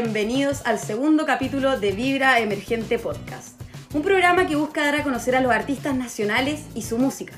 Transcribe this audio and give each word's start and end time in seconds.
bienvenidos 0.00 0.64
al 0.64 0.78
segundo 0.78 1.26
capítulo 1.26 1.76
de 1.80 1.90
Vibra 1.90 2.38
Emergente 2.38 3.00
Podcast, 3.00 3.60
un 3.92 4.02
programa 4.02 4.46
que 4.46 4.54
busca 4.54 4.84
dar 4.84 4.94
a 4.94 5.02
conocer 5.02 5.34
a 5.34 5.40
los 5.40 5.50
artistas 5.50 5.92
nacionales 5.96 6.66
y 6.76 6.82
su 6.82 6.98
música, 6.98 7.32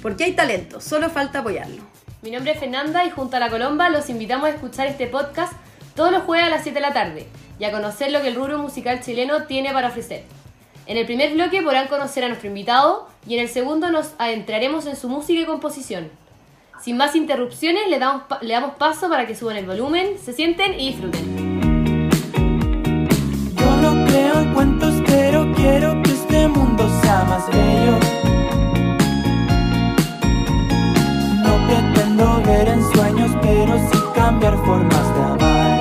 porque 0.00 0.22
hay 0.22 0.32
talento, 0.34 0.80
solo 0.80 1.10
falta 1.10 1.40
apoyarlo. 1.40 1.82
Mi 2.22 2.30
nombre 2.30 2.52
es 2.52 2.60
Fernanda 2.60 3.04
y 3.04 3.10
junto 3.10 3.36
a 3.36 3.40
La 3.40 3.50
Colomba 3.50 3.88
los 3.88 4.08
invitamos 4.10 4.46
a 4.46 4.50
escuchar 4.50 4.86
este 4.86 5.08
podcast 5.08 5.54
todos 5.96 6.12
los 6.12 6.22
jueves 6.22 6.46
a 6.46 6.50
las 6.50 6.62
7 6.62 6.76
de 6.76 6.80
la 6.80 6.92
tarde 6.92 7.26
y 7.58 7.64
a 7.64 7.72
conocer 7.72 8.12
lo 8.12 8.22
que 8.22 8.28
el 8.28 8.36
rubro 8.36 8.58
musical 8.58 9.00
chileno 9.00 9.46
tiene 9.46 9.72
para 9.72 9.88
ofrecer. 9.88 10.22
En 10.86 10.96
el 10.96 11.06
primer 11.06 11.32
bloque 11.34 11.62
podrán 11.62 11.88
conocer 11.88 12.22
a 12.22 12.28
nuestro 12.28 12.46
invitado 12.46 13.08
y 13.26 13.34
en 13.34 13.40
el 13.40 13.48
segundo 13.48 13.90
nos 13.90 14.12
adentraremos 14.18 14.86
en 14.86 14.94
su 14.94 15.08
música 15.08 15.40
y 15.40 15.46
composición. 15.46 16.10
Sin 16.80 16.96
más 16.96 17.16
interrupciones, 17.16 17.88
le 17.88 17.98
damos, 17.98 18.74
paso 18.78 19.08
para 19.08 19.26
que 19.26 19.34
suban 19.34 19.56
el 19.56 19.66
volumen, 19.66 20.16
se 20.24 20.32
sienten 20.32 20.78
y 20.78 20.92
disfruten. 20.92 21.43
Cuentos, 24.54 24.94
pero 25.04 25.52
quiero 25.54 26.00
que 26.02 26.12
este 26.12 26.48
mundo 26.48 26.88
sea 27.02 27.24
más 27.24 27.46
bello. 27.48 27.98
No 31.44 31.52
pretendo 31.66 32.42
ver 32.46 32.68
en 32.68 32.82
sueños, 32.92 33.30
pero 33.42 33.76
sí 33.90 33.98
cambiar 34.14 34.56
formas 34.64 35.06
de 35.14 35.22
amar. 35.32 35.80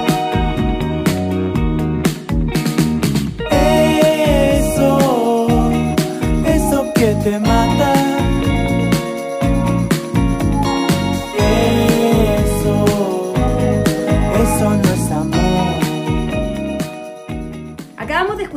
Eso, 4.59 4.89
eso 6.45 6.93
que 6.95 7.15
te 7.23 7.39
mata. 7.39 7.62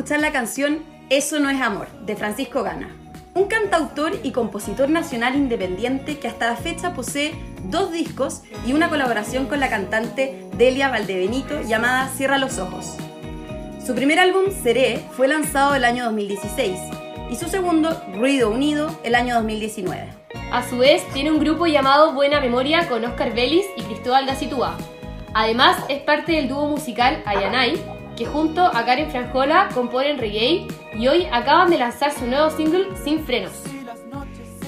Escuchar 0.06 0.20
la 0.20 0.30
canción 0.30 0.84
Eso 1.10 1.40
no 1.40 1.50
es 1.50 1.60
amor, 1.60 1.88
de 2.02 2.14
Francisco 2.14 2.62
Gana, 2.62 2.94
un 3.34 3.48
cantautor 3.48 4.12
y 4.22 4.30
compositor 4.30 4.88
nacional 4.88 5.34
independiente 5.34 6.20
que 6.20 6.28
hasta 6.28 6.46
la 6.46 6.54
fecha 6.54 6.94
posee 6.94 7.34
dos 7.64 7.90
discos 7.90 8.42
y 8.64 8.72
una 8.72 8.88
colaboración 8.88 9.46
con 9.46 9.58
la 9.58 9.68
cantante 9.68 10.46
Delia 10.56 10.90
Valdebenito 10.90 11.60
llamada 11.62 12.08
Cierra 12.10 12.38
los 12.38 12.58
Ojos. 12.58 12.96
Su 13.84 13.96
primer 13.96 14.20
álbum, 14.20 14.44
Seré, 14.62 15.02
fue 15.16 15.26
lanzado 15.26 15.74
el 15.74 15.84
año 15.84 16.04
2016 16.04 16.78
y 17.28 17.34
su 17.34 17.48
segundo, 17.48 18.00
Ruido 18.14 18.52
Unido, 18.52 18.96
el 19.02 19.16
año 19.16 19.34
2019. 19.34 20.06
A 20.52 20.62
su 20.68 20.78
vez, 20.78 21.02
tiene 21.14 21.32
un 21.32 21.40
grupo 21.40 21.66
llamado 21.66 22.12
Buena 22.12 22.38
Memoria 22.38 22.88
con 22.88 23.04
Oscar 23.04 23.34
Vélez 23.34 23.66
y 23.76 23.82
Cristóbal 23.82 24.24
Gacitúa. 24.24 24.78
Además, 25.34 25.76
es 25.88 26.00
parte 26.00 26.30
del 26.30 26.48
dúo 26.48 26.68
musical 26.68 27.24
Ayanay, 27.26 27.95
que 28.16 28.26
junto 28.26 28.64
a 28.64 28.84
Karen 28.84 29.10
Franjola 29.10 29.68
componen 29.74 30.18
reggae 30.18 30.66
y 30.94 31.08
hoy 31.08 31.26
acaban 31.30 31.70
de 31.70 31.78
lanzar 31.78 32.12
su 32.12 32.26
nuevo 32.26 32.50
single 32.50 32.88
Sin 33.04 33.24
Frenos. 33.24 33.52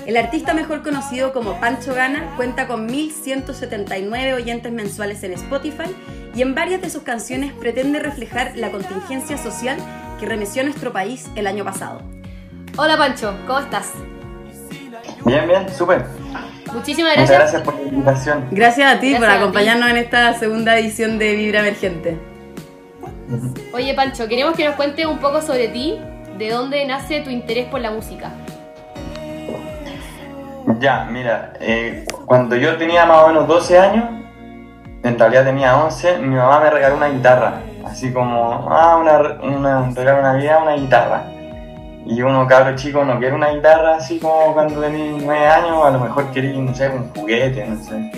El 0.06 0.16
artista 0.16 0.54
mejor 0.54 0.82
conocido 0.82 1.32
como 1.32 1.60
Pancho 1.60 1.94
Gana 1.94 2.32
cuenta 2.36 2.66
con 2.66 2.88
1.179 2.88 4.34
oyentes 4.34 4.72
mensuales 4.72 5.22
en 5.22 5.32
Spotify 5.34 5.94
y 6.34 6.40
en 6.42 6.54
varias 6.54 6.80
de 6.80 6.88
sus 6.88 7.02
canciones 7.02 7.52
pretende 7.52 7.98
reflejar 7.98 8.52
la 8.56 8.70
contingencia 8.70 9.36
social 9.36 9.76
que 10.18 10.26
remeció 10.26 10.62
a 10.62 10.64
nuestro 10.64 10.92
país 10.92 11.28
el 11.36 11.46
año 11.46 11.64
pasado. 11.64 12.00
Hola 12.76 12.96
Pancho, 12.96 13.34
¿cómo 13.46 13.58
estás? 13.58 13.92
Bien, 15.26 15.46
bien, 15.46 15.66
súper. 15.74 16.06
Muchísimas 16.72 17.16
Muchas 17.16 17.30
gracias. 17.30 17.38
gracias 17.38 17.62
por 17.62 17.74
la 17.74 17.82
invitación. 17.82 18.46
Gracias 18.50 18.94
a 18.94 19.00
ti 19.00 19.10
Gracias 19.10 19.20
por 19.20 19.28
a 19.30 19.32
ti. 19.32 19.42
acompañarnos 19.42 19.90
en 19.90 19.96
esta 19.96 20.34
segunda 20.34 20.78
edición 20.78 21.18
de 21.18 21.34
Vibra 21.34 21.60
Emergente. 21.60 22.18
Oye 23.74 23.94
Pancho, 23.94 24.26
queremos 24.26 24.56
que 24.56 24.64
nos 24.64 24.76
cuentes 24.76 25.04
un 25.06 25.18
poco 25.18 25.42
sobre 25.42 25.68
ti, 25.68 25.98
de 26.38 26.50
dónde 26.50 26.84
nace 26.86 27.20
tu 27.20 27.30
interés 27.30 27.66
por 27.66 27.80
la 27.80 27.90
música. 27.90 28.30
Ya, 30.80 31.04
mira, 31.10 31.52
eh, 31.60 32.06
cuando 32.26 32.56
yo 32.56 32.76
tenía 32.76 33.04
más 33.06 33.24
o 33.24 33.28
menos 33.28 33.48
12 33.48 33.78
años, 33.78 34.04
en 35.02 35.18
realidad 35.18 35.44
tenía 35.44 35.76
11, 35.76 36.18
mi 36.18 36.36
mamá 36.36 36.60
me 36.60 36.70
regaló 36.70 36.96
una 36.96 37.08
guitarra. 37.08 37.60
Así 37.84 38.12
como, 38.12 38.68
ah, 38.70 38.96
una, 38.96 39.18
una, 39.42 39.78
un 39.80 39.96
regalo 39.96 40.18
de 40.18 40.22
Navidad, 40.22 40.62
una 40.62 40.74
guitarra. 40.74 41.24
Y 42.06 42.22
uno, 42.22 42.46
cabro 42.46 42.74
chico, 42.76 43.04
no 43.04 43.18
quiere 43.18 43.34
una 43.34 43.50
guitarra 43.50 43.96
así 43.96 44.18
como 44.18 44.54
cuando 44.54 44.80
tenía 44.80 45.12
9 45.22 45.46
años, 45.46 45.84
a 45.84 45.90
lo 45.90 46.00
mejor 46.00 46.30
quería, 46.30 46.58
no 46.60 46.74
sé, 46.74 46.88
un 46.88 47.08
juguete, 47.14 47.66
no 47.66 47.82
sé. 47.82 48.10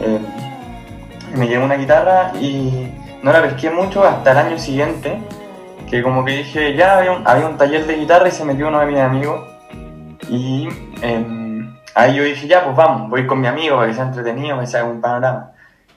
Eh, 0.00 0.18
me 1.36 1.46
llevé 1.46 1.64
una 1.64 1.74
guitarra 1.76 2.32
y 2.40 2.90
no 3.24 3.32
la 3.32 3.40
pesqué 3.40 3.70
mucho 3.70 4.04
hasta 4.04 4.32
el 4.32 4.36
año 4.36 4.58
siguiente, 4.58 5.18
que 5.88 6.02
como 6.02 6.26
que 6.26 6.32
dije, 6.32 6.76
ya 6.76 6.98
había 6.98 7.46
un, 7.46 7.56
taller 7.56 7.86
de 7.86 7.96
guitarra 7.96 8.28
y 8.28 8.30
se 8.30 8.44
metió 8.44 8.68
uno 8.68 8.80
de 8.80 8.86
mis 8.86 8.98
amigos. 8.98 9.48
Y 10.28 10.68
em, 11.00 11.74
ahí 11.94 12.16
yo 12.16 12.22
dije, 12.22 12.46
ya, 12.46 12.64
pues 12.64 12.76
vamos, 12.76 13.08
voy 13.08 13.26
con 13.26 13.40
mi 13.40 13.46
amigo 13.46 13.76
para 13.76 13.88
que 13.88 13.94
sea 13.94 14.04
entretenido, 14.04 14.60
que 14.60 14.66
sea 14.66 14.84
un 14.84 15.00
panorama. 15.00 15.52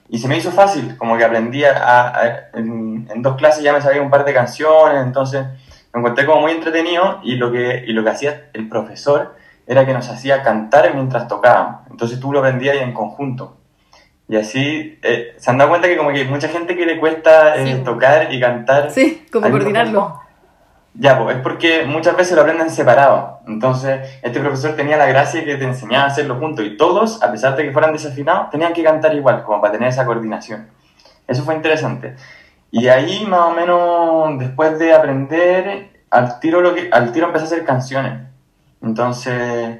Y 0.07 0.19
se 0.19 0.29
me 0.29 0.37
hizo 0.37 0.51
fácil, 0.51 0.95
como 0.95 1.17
que 1.17 1.25
aprendí 1.25 1.65
en, 1.65 3.09
en 3.13 3.21
dos 3.21 3.35
clases 3.35 3.61
ya 3.61 3.73
me 3.73 3.81
sabía 3.81 4.01
un 4.01 4.09
par 4.09 4.23
de 4.23 4.33
canciones, 4.33 5.03
entonces 5.05 5.45
me 5.93 5.99
encontré 5.99 6.25
como 6.25 6.39
muy 6.39 6.53
entretenido 6.53 7.19
y 7.23 7.35
lo 7.35 7.51
que, 7.51 7.83
y 7.85 7.91
lo 7.91 8.05
que 8.05 8.09
hacía 8.09 8.49
el 8.53 8.69
profesor 8.69 9.35
era 9.65 9.85
que 9.85 9.93
nos 9.93 10.07
hacía 10.07 10.43
cantar 10.43 10.93
mientras 10.93 11.27
tocábamos. 11.27 11.81
Entonces 11.91 12.21
tú 12.21 12.31
lo 12.31 12.39
aprendías 12.39 12.77
en 12.77 12.93
conjunto. 12.93 13.57
Y 14.29 14.35
así, 14.35 14.99
eh, 15.03 15.35
se 15.37 15.49
han 15.49 15.57
dado 15.57 15.69
cuenta 15.69 15.87
que 15.87 15.95
como 15.97 16.11
que 16.11 16.19
hay 16.19 16.27
mucha 16.27 16.49
gente 16.49 16.75
que 16.75 16.85
le 16.85 16.99
cuesta 16.99 17.55
eh, 17.55 17.77
Sí. 17.77 17.83
tocar 17.83 18.33
y 18.33 18.39
cantar. 18.39 18.91
Sí, 18.91 19.25
como 19.31 19.49
coordinarlo. 19.49 20.19
Ya, 20.99 21.17
pues 21.21 21.37
es 21.37 21.43
porque 21.43 21.85
muchas 21.85 22.17
veces 22.17 22.35
lo 22.35 22.41
aprenden 22.41 22.69
separado. 22.71 23.39
Entonces, 23.47 24.19
este 24.23 24.39
profesor 24.39 24.75
tenía 24.75 24.97
la 24.97 25.05
gracia 25.05 25.45
que 25.45 25.55
te 25.55 25.63
enseñaba 25.63 26.05
a 26.05 26.07
hacerlo 26.07 26.35
juntos 26.35 26.65
y 26.65 26.75
todos, 26.75 27.21
a 27.23 27.31
pesar 27.31 27.55
de 27.55 27.63
que 27.63 27.71
fueran 27.71 27.93
desafinados, 27.93 28.49
tenían 28.49 28.73
que 28.73 28.83
cantar 28.83 29.13
igual, 29.13 29.43
como 29.43 29.61
para 29.61 29.73
tener 29.73 29.89
esa 29.89 30.05
coordinación. 30.05 30.67
Eso 31.27 31.43
fue 31.43 31.53
interesante. 31.55 32.15
Y 32.71 32.87
ahí, 32.87 33.25
más 33.27 33.41
o 33.41 33.51
menos, 33.51 34.39
después 34.39 34.77
de 34.79 34.93
aprender, 34.93 35.89
al 36.09 36.39
tiro, 36.39 36.61
lo 36.61 36.73
que, 36.73 36.89
al 36.91 37.11
tiro 37.11 37.27
empecé 37.27 37.43
a 37.45 37.47
hacer 37.47 37.63
canciones. 37.63 38.23
Entonces, 38.81 39.79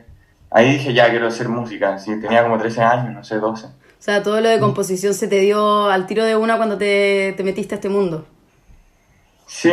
ahí 0.51 0.73
dije, 0.73 0.93
ya 0.93 1.09
quiero 1.09 1.27
hacer 1.27 1.49
música. 1.49 1.97
Sí, 1.97 2.19
tenía 2.21 2.43
como 2.43 2.57
13 2.57 2.83
años, 2.83 3.13
no 3.13 3.23
sé, 3.23 3.37
12. 3.39 3.67
O 3.99 4.01
sea, 4.01 4.23
todo 4.23 4.39
lo 4.41 4.49
de 4.49 4.59
composición 4.59 5.13
se 5.13 5.27
te 5.27 5.39
dio 5.39 5.89
al 5.89 6.05
tiro 6.05 6.23
de 6.23 6.35
una 6.35 6.57
cuando 6.57 6.77
te, 6.77 7.33
te 7.35 7.43
metiste 7.43 7.75
a 7.75 7.77
este 7.77 7.89
mundo. 7.89 8.25
Sí, 9.47 9.71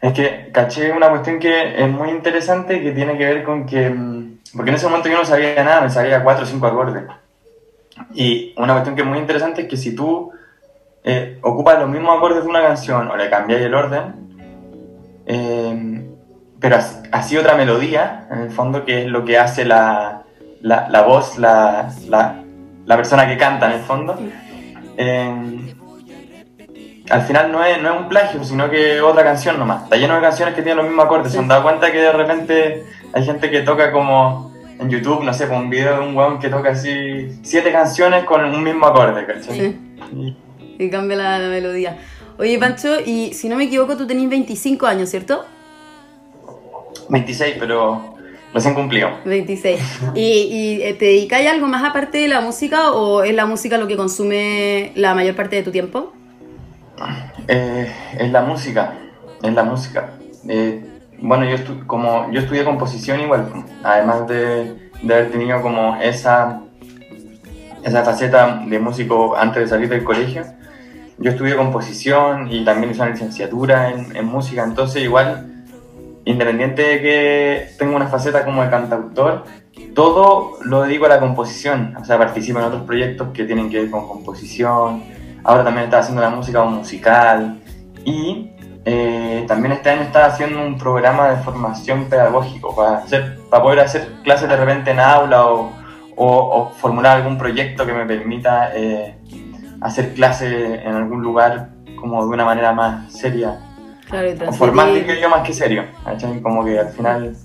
es 0.00 0.12
que 0.12 0.50
caché 0.52 0.92
una 0.92 1.10
cuestión 1.10 1.38
que 1.38 1.82
es 1.82 1.88
muy 1.90 2.10
interesante 2.10 2.82
que 2.82 2.92
tiene 2.92 3.18
que 3.18 3.24
ver 3.26 3.44
con 3.44 3.66
que, 3.66 3.90
mm, 3.90 4.38
porque 4.56 4.70
en 4.70 4.76
ese 4.76 4.86
momento 4.86 5.08
yo 5.08 5.18
no 5.18 5.24
sabía 5.24 5.62
nada, 5.62 5.82
me 5.82 5.90
sabía 5.90 6.22
cuatro 6.24 6.44
o 6.44 6.46
cinco 6.46 6.66
acordes. 6.66 7.04
Y 8.14 8.54
una 8.56 8.72
cuestión 8.72 8.96
que 8.96 9.02
es 9.02 9.08
muy 9.08 9.18
interesante 9.18 9.62
es 9.62 9.68
que 9.68 9.76
si 9.76 9.94
tú 9.94 10.32
eh, 11.04 11.38
ocupas 11.42 11.78
los 11.78 11.88
mismos 11.88 12.16
acordes 12.16 12.42
de 12.42 12.48
una 12.48 12.62
canción 12.62 13.08
o 13.08 13.16
le 13.16 13.28
cambiáis 13.28 13.62
el 13.62 13.74
orden, 13.74 14.14
eh, 15.26 16.06
pero 16.58 16.76
así, 16.76 16.96
así 17.12 17.36
otra 17.36 17.54
melodía, 17.56 18.26
en 18.30 18.40
el 18.40 18.50
fondo, 18.50 18.84
que 18.84 19.02
es 19.02 19.06
lo 19.06 19.24
que 19.24 19.38
hace 19.38 19.64
la, 19.64 20.22
la, 20.60 20.88
la 20.88 21.02
voz, 21.02 21.38
la, 21.38 21.90
la, 22.08 22.42
la 22.90 22.96
persona 22.96 23.26
que 23.28 23.36
canta, 23.38 23.66
en 23.66 23.72
el 23.78 23.80
fondo. 23.80 24.18
eh, 24.96 25.74
al 27.08 27.22
final 27.22 27.50
no 27.50 27.64
es, 27.64 27.80
no 27.82 27.92
es 27.94 28.00
un 28.02 28.08
plagio, 28.08 28.42
sino 28.44 28.68
que 28.70 29.00
otra 29.00 29.24
canción 29.24 29.58
nomás. 29.58 29.84
Está 29.84 29.96
lleno 29.96 30.14
de 30.16 30.20
canciones 30.20 30.54
que 30.54 30.62
tienen 30.62 30.76
los 30.78 30.86
mismos 30.86 31.04
acordes. 31.06 31.32
¿Se 31.32 31.38
han 31.38 31.48
dado 31.48 31.62
cuenta 31.64 31.90
que 31.90 31.98
de 31.98 32.12
repente 32.12 32.84
hay 33.12 33.24
gente 33.24 33.50
que 33.50 33.60
toca 33.62 33.90
como 33.90 34.52
en 34.78 34.88
YouTube, 34.90 35.22
no 35.24 35.32
sé, 35.34 35.48
con 35.48 35.58
un 35.58 35.70
video 35.70 36.00
de 36.00 36.06
un 36.08 36.16
weón 36.16 36.38
que 36.38 36.48
toca 36.48 36.70
así 36.70 37.38
siete 37.42 37.72
canciones 37.72 38.24
con 38.24 38.44
un 38.44 38.62
mismo 38.62 38.86
acorde, 38.86 39.26
¿cachai? 39.26 39.58
Sí. 39.58 39.80
Y- 40.16 40.36
Y 40.84 40.88
cambia 40.90 41.16
la, 41.16 41.38
la 41.38 41.48
melodía. 41.48 41.96
Oye, 42.38 42.58
Pancho, 42.58 43.00
y 43.04 43.34
si 43.34 43.48
no 43.48 43.56
me 43.56 43.64
equivoco, 43.64 43.96
tú 43.96 44.06
tenés 44.06 44.28
25 44.30 44.86
años, 44.86 45.08
¿cierto? 45.10 45.44
26, 47.08 47.56
pero 47.58 48.14
recién 48.52 48.74
cumplido. 48.74 49.10
26. 49.24 49.80
¿Y, 50.14 50.20
y 50.22 50.82
eh, 50.82 50.94
te 50.94 51.04
dedicáis 51.06 51.48
a 51.48 51.52
algo 51.52 51.66
más 51.66 51.84
aparte 51.84 52.18
de 52.18 52.28
la 52.28 52.40
música 52.40 52.90
o 52.92 53.22
es 53.22 53.34
la 53.34 53.46
música 53.46 53.78
lo 53.78 53.86
que 53.86 53.96
consume 53.96 54.92
la 54.96 55.14
mayor 55.14 55.36
parte 55.36 55.56
de 55.56 55.62
tu 55.62 55.70
tiempo? 55.70 56.12
Eh, 57.48 57.90
es 58.18 58.30
la 58.30 58.42
música, 58.42 58.94
es 59.42 59.52
la 59.54 59.62
música. 59.64 60.10
Eh, 60.48 60.84
bueno, 61.18 61.44
yo, 61.44 61.56
estu- 61.56 61.86
como, 61.86 62.30
yo 62.32 62.40
estudié 62.40 62.64
composición 62.64 63.20
igual, 63.20 63.50
además 63.82 64.26
de, 64.28 64.90
de 65.02 65.14
haber 65.14 65.30
tenido 65.30 65.60
como 65.62 65.96
esa, 66.00 66.60
esa 67.82 68.04
faceta 68.04 68.62
de 68.66 68.78
músico 68.78 69.36
antes 69.36 69.62
de 69.62 69.68
salir 69.68 69.88
del 69.88 70.04
colegio. 70.04 70.44
Yo 71.18 71.30
estudié 71.30 71.54
composición 71.56 72.50
y 72.50 72.64
también 72.64 72.92
hice 72.92 73.02
una 73.02 73.10
licenciatura 73.10 73.90
en, 73.90 74.16
en 74.16 74.24
música, 74.24 74.64
entonces 74.64 75.02
igual, 75.02 75.49
independiente 76.24 76.82
de 76.82 77.00
que 77.00 77.68
tenga 77.78 77.96
una 77.96 78.08
faceta 78.08 78.44
como 78.44 78.62
de 78.62 78.70
cantautor, 78.70 79.44
todo 79.94 80.58
lo 80.62 80.82
dedico 80.82 81.06
a 81.06 81.08
la 81.08 81.20
composición, 81.20 81.96
o 82.00 82.04
sea, 82.04 82.18
participo 82.18 82.58
en 82.58 82.66
otros 82.66 82.82
proyectos 82.82 83.28
que 83.32 83.44
tienen 83.44 83.70
que 83.70 83.80
ver 83.80 83.90
con 83.90 84.06
composición, 84.06 85.02
ahora 85.44 85.64
también 85.64 85.84
estaba 85.84 86.02
haciendo 86.02 86.22
la 86.22 86.30
música 86.30 86.62
musical. 86.64 87.60
Y 88.04 88.52
eh, 88.84 89.44
también 89.46 89.72
este 89.72 89.90
año 89.90 90.02
estaba 90.02 90.26
haciendo 90.26 90.64
un 90.64 90.78
programa 90.78 91.30
de 91.30 91.36
formación 91.42 92.06
pedagógico 92.06 92.74
para, 92.74 92.98
hacer, 92.98 93.38
para 93.50 93.62
poder 93.62 93.80
hacer 93.80 94.08
clases 94.22 94.48
de 94.48 94.56
repente 94.56 94.90
en 94.90 95.00
aula 95.00 95.46
o 95.46 96.72
formular 96.76 97.16
algún 97.16 97.38
proyecto 97.38 97.86
que 97.86 97.92
me 97.94 98.04
permita 98.04 98.72
eh, 98.74 99.16
hacer 99.80 100.12
clases 100.14 100.80
en 100.84 100.94
algún 100.94 101.22
lugar 101.22 101.70
como 101.98 102.22
de 102.24 102.30
una 102.30 102.44
manera 102.44 102.72
más 102.72 103.12
seria. 103.12 103.58
Claro, 104.10 104.28
y 104.28 104.32
O 104.32 104.34
transmitir- 104.36 104.58
formal 104.58 104.94
diría 104.94 105.20
yo 105.20 105.28
más 105.30 105.46
que 105.46 105.52
serio. 105.54 105.84
¿cachai? 106.04 106.40
Como 106.42 106.64
que 106.64 106.78
al 106.78 106.88
final 106.88 107.36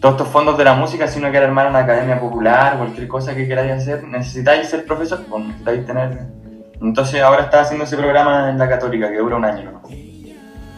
todos 0.00 0.16
estos 0.16 0.28
fondos 0.28 0.58
de 0.58 0.64
la 0.64 0.74
música, 0.74 1.08
si 1.08 1.18
uno 1.18 1.30
quiere 1.30 1.46
armar 1.46 1.68
una 1.68 1.78
academia 1.80 2.20
popular, 2.20 2.76
cualquier 2.76 3.08
cosa 3.08 3.34
que 3.34 3.48
queráis 3.48 3.72
hacer, 3.72 4.04
necesitáis 4.04 4.68
ser 4.68 4.84
profesor, 4.84 5.24
pues 5.28 5.44
necesitáis 5.46 5.86
tener... 5.86 6.18
Entonces 6.80 7.22
ahora 7.22 7.44
está 7.44 7.62
haciendo 7.62 7.84
ese 7.86 7.96
programa 7.96 8.50
en 8.50 8.58
la 8.58 8.68
Católica 8.68 9.08
que 9.10 9.16
dura 9.16 9.36
un 9.36 9.44
año. 9.46 9.72
¿no? 9.72 9.82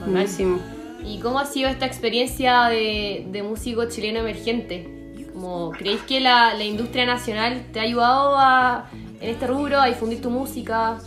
Buenísimo. 0.07 0.59
¿Y 1.05 1.19
cómo 1.21 1.39
ha 1.41 1.45
sido 1.45 1.69
esta 1.69 1.87
experiencia 1.87 2.65
de, 2.67 3.27
de 3.31 3.43
músico 3.43 3.87
chileno 3.89 4.21
emergente? 4.21 4.89
Como, 5.33 5.71
¿Creéis 5.73 6.03
que 6.03 6.21
la, 6.21 6.55
la 6.55 6.65
industria 6.65 7.07
nacional 7.07 7.65
te 7.73 7.81
ha 7.81 7.83
ayudado 7.83 8.37
a, 8.39 8.87
en 9.21 9.31
este 9.31 9.47
rubro 9.47 9.81
a 9.81 9.87
difundir 9.87 10.21
tu 10.23 10.31
música? 10.31 10.99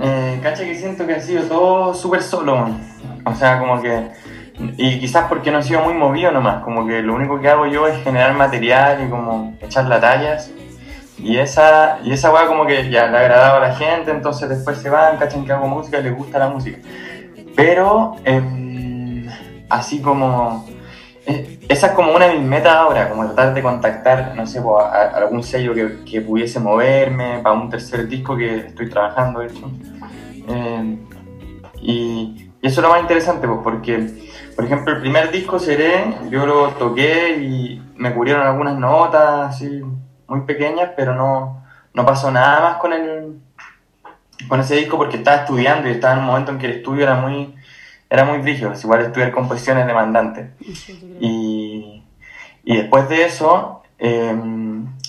Eh, 0.00 0.40
cacha 0.42 0.64
que 0.64 0.74
siento 0.74 1.06
que 1.06 1.14
ha 1.14 1.20
sido 1.20 1.44
todo 1.44 1.94
súper 1.94 2.22
solo, 2.22 2.68
o 3.24 3.34
sea, 3.34 3.60
como 3.60 3.80
que, 3.80 4.10
y 4.76 4.98
quizás 4.98 5.26
porque 5.28 5.52
no 5.52 5.60
he 5.60 5.62
sido 5.62 5.82
muy 5.82 5.94
movido 5.94 6.32
nomás, 6.32 6.64
como 6.64 6.84
que 6.84 7.00
lo 7.00 7.14
único 7.14 7.40
que 7.40 7.48
hago 7.48 7.66
yo 7.66 7.86
es 7.86 8.02
generar 8.02 8.34
material 8.34 9.04
y 9.06 9.08
como 9.08 9.56
echar 9.60 9.86
las 9.86 10.00
tallas, 10.00 10.50
y 11.18 11.36
esa, 11.36 11.98
y 12.02 12.12
esa 12.12 12.32
weá 12.32 12.46
como 12.46 12.66
que 12.66 12.90
ya 12.90 13.06
le 13.06 13.18
ha 13.18 13.20
agradado 13.20 13.56
a 13.58 13.68
la 13.68 13.74
gente, 13.76 14.10
entonces 14.10 14.48
después 14.48 14.78
se 14.78 14.90
van, 14.90 15.16
cachan 15.16 15.44
que 15.44 15.52
hago 15.52 15.68
música 15.68 16.00
y 16.00 16.02
les 16.02 16.16
gusta 16.16 16.38
la 16.38 16.48
música. 16.48 16.78
Pero, 17.54 18.16
em, 18.24 19.26
así 19.68 20.00
como, 20.00 20.66
esa 21.68 21.88
es 21.88 21.92
como 21.92 22.14
una 22.14 22.26
de 22.26 22.38
mis 22.38 22.48
metas 22.48 22.74
ahora, 22.74 23.08
como 23.10 23.26
tratar 23.26 23.52
de 23.52 23.62
contactar, 23.62 24.34
no 24.34 24.46
sé, 24.46 24.62
po, 24.62 24.80
a, 24.80 25.02
algún 25.08 25.42
sello 25.42 25.74
que, 25.74 26.04
que 26.04 26.20
pudiese 26.22 26.58
moverme 26.58 27.40
para 27.42 27.54
un 27.54 27.68
tercer 27.68 28.08
disco 28.08 28.36
que 28.36 28.66
estoy 28.66 28.88
trabajando, 28.88 29.42
hecho. 29.42 29.70
Eh, 30.48 30.98
y, 31.82 32.50
y 32.60 32.66
eso 32.66 32.80
es 32.80 32.86
lo 32.86 32.88
más 32.88 33.02
interesante, 33.02 33.46
pues, 33.46 33.60
porque, 33.62 34.10
por 34.56 34.64
ejemplo, 34.64 34.94
el 34.94 35.00
primer 35.00 35.30
disco, 35.30 35.58
Seré, 35.58 36.16
yo 36.30 36.46
lo 36.46 36.68
toqué 36.70 37.36
y 37.36 37.82
me 37.96 38.14
cubrieron 38.14 38.46
algunas 38.46 38.78
notas 38.78 39.54
así 39.54 39.82
muy 40.26 40.40
pequeñas, 40.42 40.92
pero 40.96 41.14
no, 41.14 41.62
no 41.92 42.06
pasó 42.06 42.30
nada 42.30 42.60
más 42.60 42.76
con 42.78 42.92
el 42.92 43.40
con 44.46 44.60
ese 44.60 44.76
disco 44.76 44.96
porque 44.96 45.16
estaba 45.16 45.38
estudiando 45.38 45.88
y 45.88 45.92
estaba 45.92 46.14
en 46.14 46.20
un 46.20 46.26
momento 46.26 46.52
en 46.52 46.58
que 46.58 46.66
el 46.66 46.72
estudio 46.74 47.02
era 47.02 47.16
muy 47.16 47.54
era 48.10 48.24
muy 48.24 48.50
es 48.50 48.84
igual 48.84 49.02
estudiar 49.02 49.32
composición 49.32 49.78
es 49.78 49.86
demandante. 49.86 50.50
Y, 51.20 52.02
y 52.64 52.76
después 52.76 53.08
de 53.08 53.24
eso, 53.24 53.82
eh, 53.98 54.34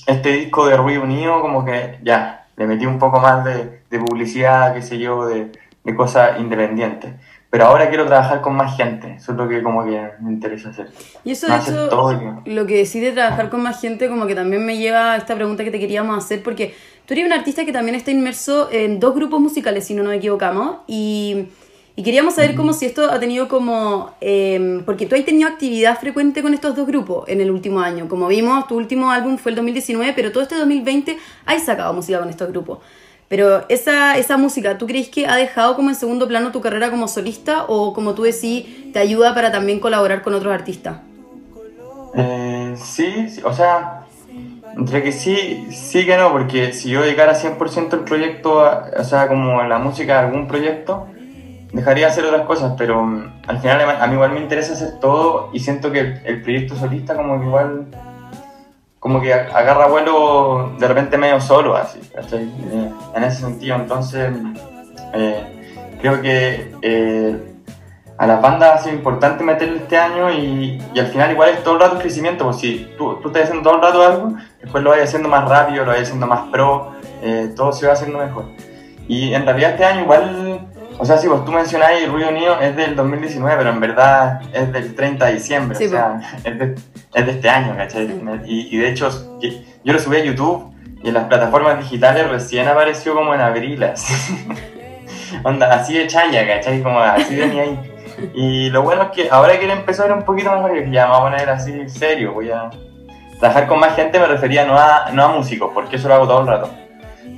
este 0.05 0.33
disco 0.33 0.67
de 0.67 0.75
Ruido 0.75 1.03
Unido, 1.03 1.41
como 1.41 1.63
que 1.63 1.99
ya, 2.03 2.47
le 2.57 2.67
metí 2.67 2.85
un 2.85 2.99
poco 2.99 3.19
más 3.19 3.45
de, 3.45 3.83
de 3.89 3.99
publicidad, 3.99 4.73
qué 4.73 4.81
sé 4.81 4.99
yo, 4.99 5.25
de, 5.25 5.51
de 5.83 5.95
cosas 5.95 6.39
independientes. 6.39 7.13
Pero 7.49 7.65
ahora 7.65 7.89
quiero 7.89 8.05
trabajar 8.05 8.41
con 8.41 8.55
más 8.55 8.77
gente, 8.77 9.15
eso 9.15 9.31
es 9.31 9.37
lo 9.37 9.47
que 9.49 9.63
como 9.63 9.83
que 9.83 10.11
me 10.19 10.31
interesa 10.31 10.69
hacer. 10.69 10.91
Y 11.23 11.31
eso, 11.31 11.47
de 11.47 11.57
hecho, 11.57 11.89
todo 11.89 12.41
lo 12.45 12.67
que 12.67 12.77
decide 12.77 13.11
trabajar 13.11 13.49
con 13.49 13.63
más 13.63 13.81
gente, 13.81 14.07
como 14.07 14.27
que 14.27 14.35
también 14.35 14.63
me 14.63 14.77
lleva 14.77 15.13
a 15.13 15.17
esta 15.17 15.33
pregunta 15.33 15.63
que 15.63 15.71
te 15.71 15.79
queríamos 15.79 16.15
hacer, 16.15 16.43
porque 16.43 16.75
tú 17.07 17.15
eres 17.15 17.25
un 17.25 17.33
artista 17.33 17.65
que 17.65 17.71
también 17.71 17.95
está 17.95 18.11
inmerso 18.11 18.69
en 18.71 18.99
dos 18.99 19.15
grupos 19.15 19.39
musicales, 19.39 19.87
si 19.87 19.95
no 19.95 20.03
nos 20.03 20.13
equivocamos, 20.13 20.81
y, 20.85 21.47
y 21.95 22.03
queríamos 22.03 22.35
saber 22.35 22.55
como 22.55 22.73
si 22.73 22.85
esto 22.85 23.09
ha 23.11 23.19
tenido 23.19 23.47
como... 23.47 24.11
eh, 24.21 24.81
porque 24.85 25.05
tú 25.05 25.15
has 25.15 25.25
tenido 25.25 25.49
actividad 25.49 25.99
frecuente 25.99 26.41
con 26.41 26.53
estos 26.53 26.75
dos 26.75 26.87
grupos 26.87 27.27
en 27.27 27.41
el 27.41 27.51
último 27.51 27.81
año. 27.81 28.07
Como 28.07 28.27
vimos, 28.27 28.67
tu 28.67 28.75
último 28.77 29.11
álbum 29.11 29.37
fue 29.37 29.51
el 29.51 29.55
2019, 29.57 30.13
pero 30.15 30.31
todo 30.31 30.43
este 30.43 30.55
2020 30.55 31.17
has 31.45 31.65
sacado 31.65 31.93
música 31.93 32.19
con 32.19 32.29
estos 32.29 32.49
grupos. 32.49 32.79
Pero 33.27 33.65
esa, 33.69 34.17
esa 34.17 34.37
música, 34.37 34.77
¿tú 34.77 34.87
crees 34.87 35.09
que 35.09 35.27
ha 35.27 35.35
dejado 35.35 35.75
como 35.75 35.89
en 35.89 35.95
segundo 35.95 36.27
plano 36.27 36.51
tu 36.51 36.61
carrera 36.61 36.89
como 36.89 37.07
solista 37.07 37.65
o 37.67 37.93
como 37.93 38.15
tú 38.15 38.23
decís, 38.23 38.91
te 38.91 38.99
ayuda 38.99 39.35
para 39.35 39.51
también 39.51 39.79
colaborar 39.79 40.23
con 40.23 40.33
otros 40.33 40.51
artistas? 40.51 40.97
Eh, 42.15 42.75
sí, 42.75 43.29
sí, 43.29 43.41
o 43.43 43.53
sea, 43.53 44.05
entre 44.75 45.03
que 45.03 45.11
sí, 45.11 45.67
sí 45.69 46.05
que 46.07 46.17
no, 46.17 46.31
porque 46.31 46.73
si 46.73 46.89
yo 46.89 47.01
dedicara 47.01 47.35
100% 47.35 47.93
el 47.93 47.99
proyecto, 47.99 48.63
o 48.97 49.03
sea, 49.03 49.27
como 49.27 49.61
la 49.63 49.77
música 49.77 50.13
de 50.13 50.27
algún 50.27 50.47
proyecto, 50.47 51.07
dejaría 51.71 52.05
de 52.05 52.11
hacer 52.11 52.25
otras 52.25 52.43
cosas, 52.43 52.73
pero 52.77 53.03
mm, 53.03 53.41
al 53.47 53.59
final 53.59 53.81
a 53.81 54.07
mí 54.07 54.13
igual 54.13 54.31
me 54.31 54.39
interesa 54.39 54.73
hacer 54.73 54.99
todo 54.99 55.49
y 55.53 55.59
siento 55.59 55.91
que 55.91 56.21
el, 56.23 56.41
proyecto 56.41 56.75
solista 56.75 57.15
como 57.15 57.39
que 57.39 57.45
igual, 57.45 57.87
como 58.99 59.21
que 59.21 59.33
agarra 59.33 59.87
vuelo 59.87 60.73
de 60.79 60.87
repente 60.87 61.17
medio 61.17 61.39
solo, 61.39 61.75
así, 61.75 61.99
¿cachai? 62.13 62.43
Eh, 62.43 62.91
en 63.15 63.23
ese 63.23 63.41
sentido, 63.41 63.75
entonces, 63.75 64.31
eh, 65.13 65.97
creo 66.01 66.21
que... 66.21 66.75
eh, 66.81 67.45
a 68.19 68.27
las 68.27 68.41
bandas 68.41 68.81
ha 68.81 68.83
sido 68.83 68.97
importante 68.97 69.45
meterle 69.45 69.77
este 69.77 69.97
año 69.97 70.29
y, 70.29 70.77
y 70.93 70.99
al 70.99 71.07
final 71.07 71.31
igual 71.31 71.51
es 71.51 71.63
todo 71.63 71.75
el 71.75 71.79
rato 71.79 71.95
el 71.95 72.01
crecimiento, 72.01 72.43
pues 72.43 72.57
si 72.57 72.93
tú, 72.97 73.15
tú 73.21 73.29
estás 73.29 73.43
haciendo 73.43 73.63
todo 73.63 73.75
el 73.75 73.81
rato 73.81 74.03
algo, 74.03 74.33
después 74.61 74.83
lo 74.83 74.89
vas 74.89 74.99
haciendo 74.99 75.29
más 75.29 75.47
rápido, 75.47 75.85
lo 75.85 75.91
vas 75.91 76.01
haciendo 76.01 76.27
más 76.27 76.41
pro, 76.51 76.91
eh, 77.21 77.53
todo 77.55 77.71
se 77.71 77.87
va 77.87 77.93
haciendo 77.93 78.17
mejor. 78.17 78.43
Y 79.07 79.33
en 79.33 79.45
realidad 79.45 79.71
este 79.71 79.85
año 79.85 80.01
igual, 80.01 80.67
o 80.99 81.05
sea, 81.05 81.17
si 81.17 81.27
vos 81.27 81.45
tú 81.45 81.51
mencionáis 81.53 82.03
el 82.03 82.11
Ruido 82.11 82.29
Unido 82.29 82.59
es 82.59 82.75
del 82.75 82.93
2019, 82.93 83.55
pero 83.57 83.69
en 83.69 83.79
verdad 83.79 84.41
es 84.51 84.71
del 84.73 84.93
30 84.93 85.25
de 85.25 85.33
diciembre, 85.33 85.77
Sí, 85.77 85.85
o 85.85 85.89
sea, 85.89 86.19
es 86.43 86.59
de, 86.59 86.75
es 87.13 87.25
de 87.25 87.31
este 87.31 87.49
año, 87.49 87.75
¿cachai? 87.77 88.07
Sí. 88.07 88.21
Y, 88.45 88.75
y 88.75 88.79
de 88.79 88.89
hecho, 88.89 89.09
yo 89.39 89.93
lo 89.93 89.99
subí 89.99 90.17
a 90.17 90.23
YouTube 90.25 90.73
y 91.01 91.07
en 91.07 91.13
las 91.13 91.23
plataformas 91.25 91.79
digitales 91.79 92.29
recién 92.29 92.67
apareció 92.67 93.15
como 93.15 93.33
en 93.33 93.39
abril, 93.39 93.81
así. 93.81 94.45
Onda, 95.43 95.73
así 95.73 95.93
de 95.93 96.07
chaya, 96.07 96.45
¿cachai? 96.45 96.83
Como 96.83 96.99
así 96.99 97.33
venía 97.33 97.63
ahí. 97.63 97.79
Y 98.33 98.69
lo 98.69 98.83
bueno 98.83 99.03
es 99.03 99.09
que 99.11 99.29
ahora 99.31 99.57
quiero 99.57 99.73
empezar 99.73 100.11
un 100.11 100.23
poquito 100.23 100.51
mejor, 100.51 100.73
que 100.73 100.91
ya 100.91 101.05
me 101.05 101.11
voy 101.11 101.19
a 101.19 101.23
poner 101.31 101.49
así 101.49 101.87
serio, 101.87 102.33
voy 102.33 102.51
a 102.51 102.69
trabajar 103.39 103.67
con 103.67 103.79
más 103.79 103.95
gente, 103.95 104.19
me 104.19 104.25
refería 104.25 104.65
no 104.65 104.77
a, 104.77 105.11
no 105.13 105.23
a 105.23 105.27
músicos, 105.29 105.71
porque 105.73 105.95
eso 105.95 106.09
lo 106.09 106.15
hago 106.15 106.27
todo 106.27 106.41
el 106.41 106.47
rato. 106.47 106.69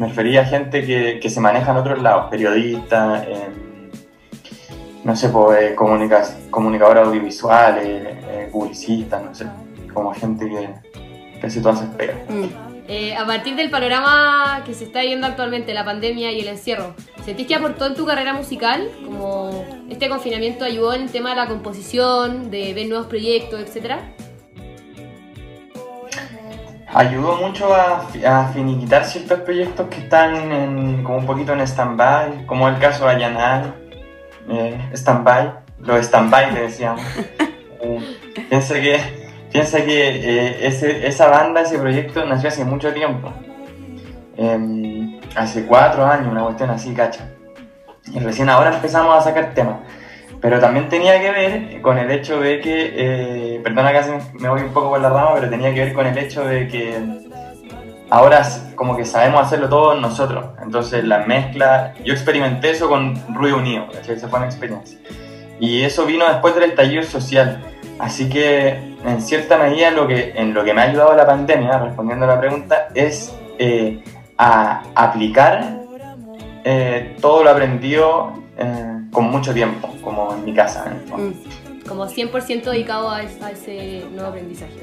Me 0.02 0.08
refería 0.08 0.42
a 0.42 0.46
gente 0.46 0.84
que, 0.84 1.20
que 1.22 1.30
se 1.30 1.40
maneja 1.40 1.70
en 1.70 1.78
otros 1.78 2.02
lados, 2.02 2.26
periodistas, 2.32 3.24
em, 3.28 3.92
no 5.04 5.16
sé, 5.16 5.30
pues, 5.30 5.62
eh, 5.62 5.76
comunica- 5.76 6.28
comunicadores 6.50 7.06
audiovisuales, 7.06 7.86
eh, 7.86 8.50
publicistas, 8.52 9.24
no 9.24 9.36
sé, 9.36 9.46
como 9.94 10.12
gente 10.16 10.50
que, 10.50 10.70
que 11.40 11.46
hace 11.46 11.62
todas 11.62 11.84
esas. 11.84 12.16
Mm. 12.30 12.46
Eh, 12.88 13.16
a 13.16 13.28
partir 13.28 13.56
del 13.56 13.70
panorama 13.70 14.64
que 14.66 14.74
se 14.74 14.86
está 14.86 15.02
viviendo 15.02 15.28
actualmente, 15.28 15.72
la 15.72 15.86
pandemia 15.86 16.32
y 16.32 16.40
el 16.40 16.48
encierro, 16.48 16.96
¿sentís 17.24 17.46
que 17.46 17.54
aportó 17.54 17.86
en 17.86 17.94
tu 17.94 18.04
carrera 18.04 18.34
musical? 18.34 18.90
Como 19.06 19.64
este 19.88 20.10
confinamiento 20.10 20.66
ayudó 20.66 20.96
en 20.96 21.04
el 21.04 21.12
tema 21.12 21.30
de 21.30 21.36
la 21.36 21.46
composición, 21.46 22.50
de 22.50 22.74
ver 22.74 22.88
nuevos 22.90 23.06
proyectos, 23.06 23.60
etcétera. 23.60 24.00
Ayudó 26.94 27.38
mucho 27.38 27.74
a, 27.74 28.06
a 28.28 28.46
finiquitar 28.54 29.06
ciertos 29.06 29.40
proyectos 29.42 29.88
que 29.88 30.00
están 30.00 30.52
en- 30.52 31.04
como 31.04 31.18
un 31.20 31.26
poquito 31.26 31.54
en 31.54 31.62
stand-by, 31.62 32.46
como 32.46 32.68
el 32.68 32.78
caso 32.80 33.06
de 33.06 33.12
Ayanal, 33.16 33.74
eh, 34.50 34.78
stand-by, 34.94 35.52
los 35.80 36.00
stand-by 36.06 36.52
le 36.54 36.62
decíamos. 36.64 37.02
Eh, 37.84 38.00
piensa 38.48 38.76
que, 38.76 39.00
piensa 39.52 39.84
que 39.84 40.10
eh, 40.10 40.68
ese- 40.68 41.08
esa 41.08 41.28
banda, 41.30 41.62
ese 41.62 41.80
proyecto 41.80 42.24
nació 42.28 42.50
hace 42.50 42.64
mucho 42.64 42.94
tiempo, 42.94 43.34
Em, 44.38 45.20
hace 45.36 45.66
cuatro 45.66 46.06
años, 46.06 46.28
una 46.32 46.44
cuestión 46.44 46.70
así, 46.70 46.94
cacha. 46.94 47.28
Y 48.14 48.20
recién 48.20 48.50
ahora 48.50 48.76
empezamos 48.76 49.18
a 49.18 49.22
sacar 49.22 49.56
temas. 49.56 49.78
Pero 50.42 50.60
también 50.60 50.90
tenía 50.90 51.22
que 51.22 51.32
ver 51.32 51.82
con 51.82 52.00
el 52.00 52.10
hecho 52.10 52.40
de 52.40 52.60
que, 52.60 52.94
eh, 52.96 53.62
perdona 53.64 53.92
que 53.92 54.02
me 54.40 54.50
voy 54.50 54.62
un 54.62 54.74
poco 54.74 54.90
por 54.90 55.00
la 55.00 55.10
rama, 55.10 55.36
pero 55.36 55.50
tenía 55.50 55.74
que 55.74 55.86
ver 55.86 55.94
con 55.94 56.08
el 56.08 56.18
hecho 56.18 56.44
de 56.44 56.68
que 56.68 56.98
ahora 58.10 58.42
como 58.76 58.98
que 58.98 59.06
sabemos 59.06 59.42
hacerlo 59.42 59.70
todos 59.70 60.02
nosotros. 60.02 60.46
Entonces 60.64 61.04
la 61.04 61.20
mezcla, 61.20 61.94
yo 62.04 62.14
experimenté 62.14 62.72
eso 62.72 62.90
con 62.90 63.16
Ruido 63.36 63.58
Unido, 63.58 63.88
¿cachai? 63.94 64.16
esa 64.16 64.28
fue 64.28 64.40
una 64.40 64.48
experiencia. 64.48 64.98
Y 65.60 65.84
eso 65.84 66.08
vino 66.08 66.28
después 66.28 66.56
del 66.56 66.64
estallido 66.64 67.04
social. 67.04 67.62
Así 68.00 68.28
que 68.28 68.70
en 69.06 69.22
cierta 69.22 69.60
medida 69.60 69.92
lo 69.92 70.08
que, 70.08 70.34
en 70.36 70.56
lo 70.56 70.64
que 70.64 70.74
me 70.74 70.82
ha 70.82 70.86
ayudado 70.86 71.16
la 71.16 71.28
pandemia, 71.28 71.78
respondiendo 71.78 72.26
a 72.26 72.30
la 72.30 72.40
pregunta, 72.40 72.88
es 72.96 73.36
eh, 73.60 74.04
a 74.38 74.82
aplicar 74.96 75.82
eh, 76.64 77.16
todo 77.22 77.44
lo 77.44 77.52
aprendido 77.52 78.34
eh, 78.58 79.01
con 79.12 79.26
mucho 79.26 79.54
tiempo, 79.54 79.96
como 80.02 80.34
en 80.36 80.46
mi 80.46 80.54
casa. 80.54 80.86
en 80.88 80.94
el 80.94 81.08
fondo. 81.08 81.36
Mm. 81.36 81.88
Como 81.88 82.08
100% 82.08 82.64
dedicado 82.64 83.10
a, 83.10 83.18
a 83.18 83.52
ese 83.52 84.06
nuevo 84.12 84.30
aprendizaje. 84.30 84.74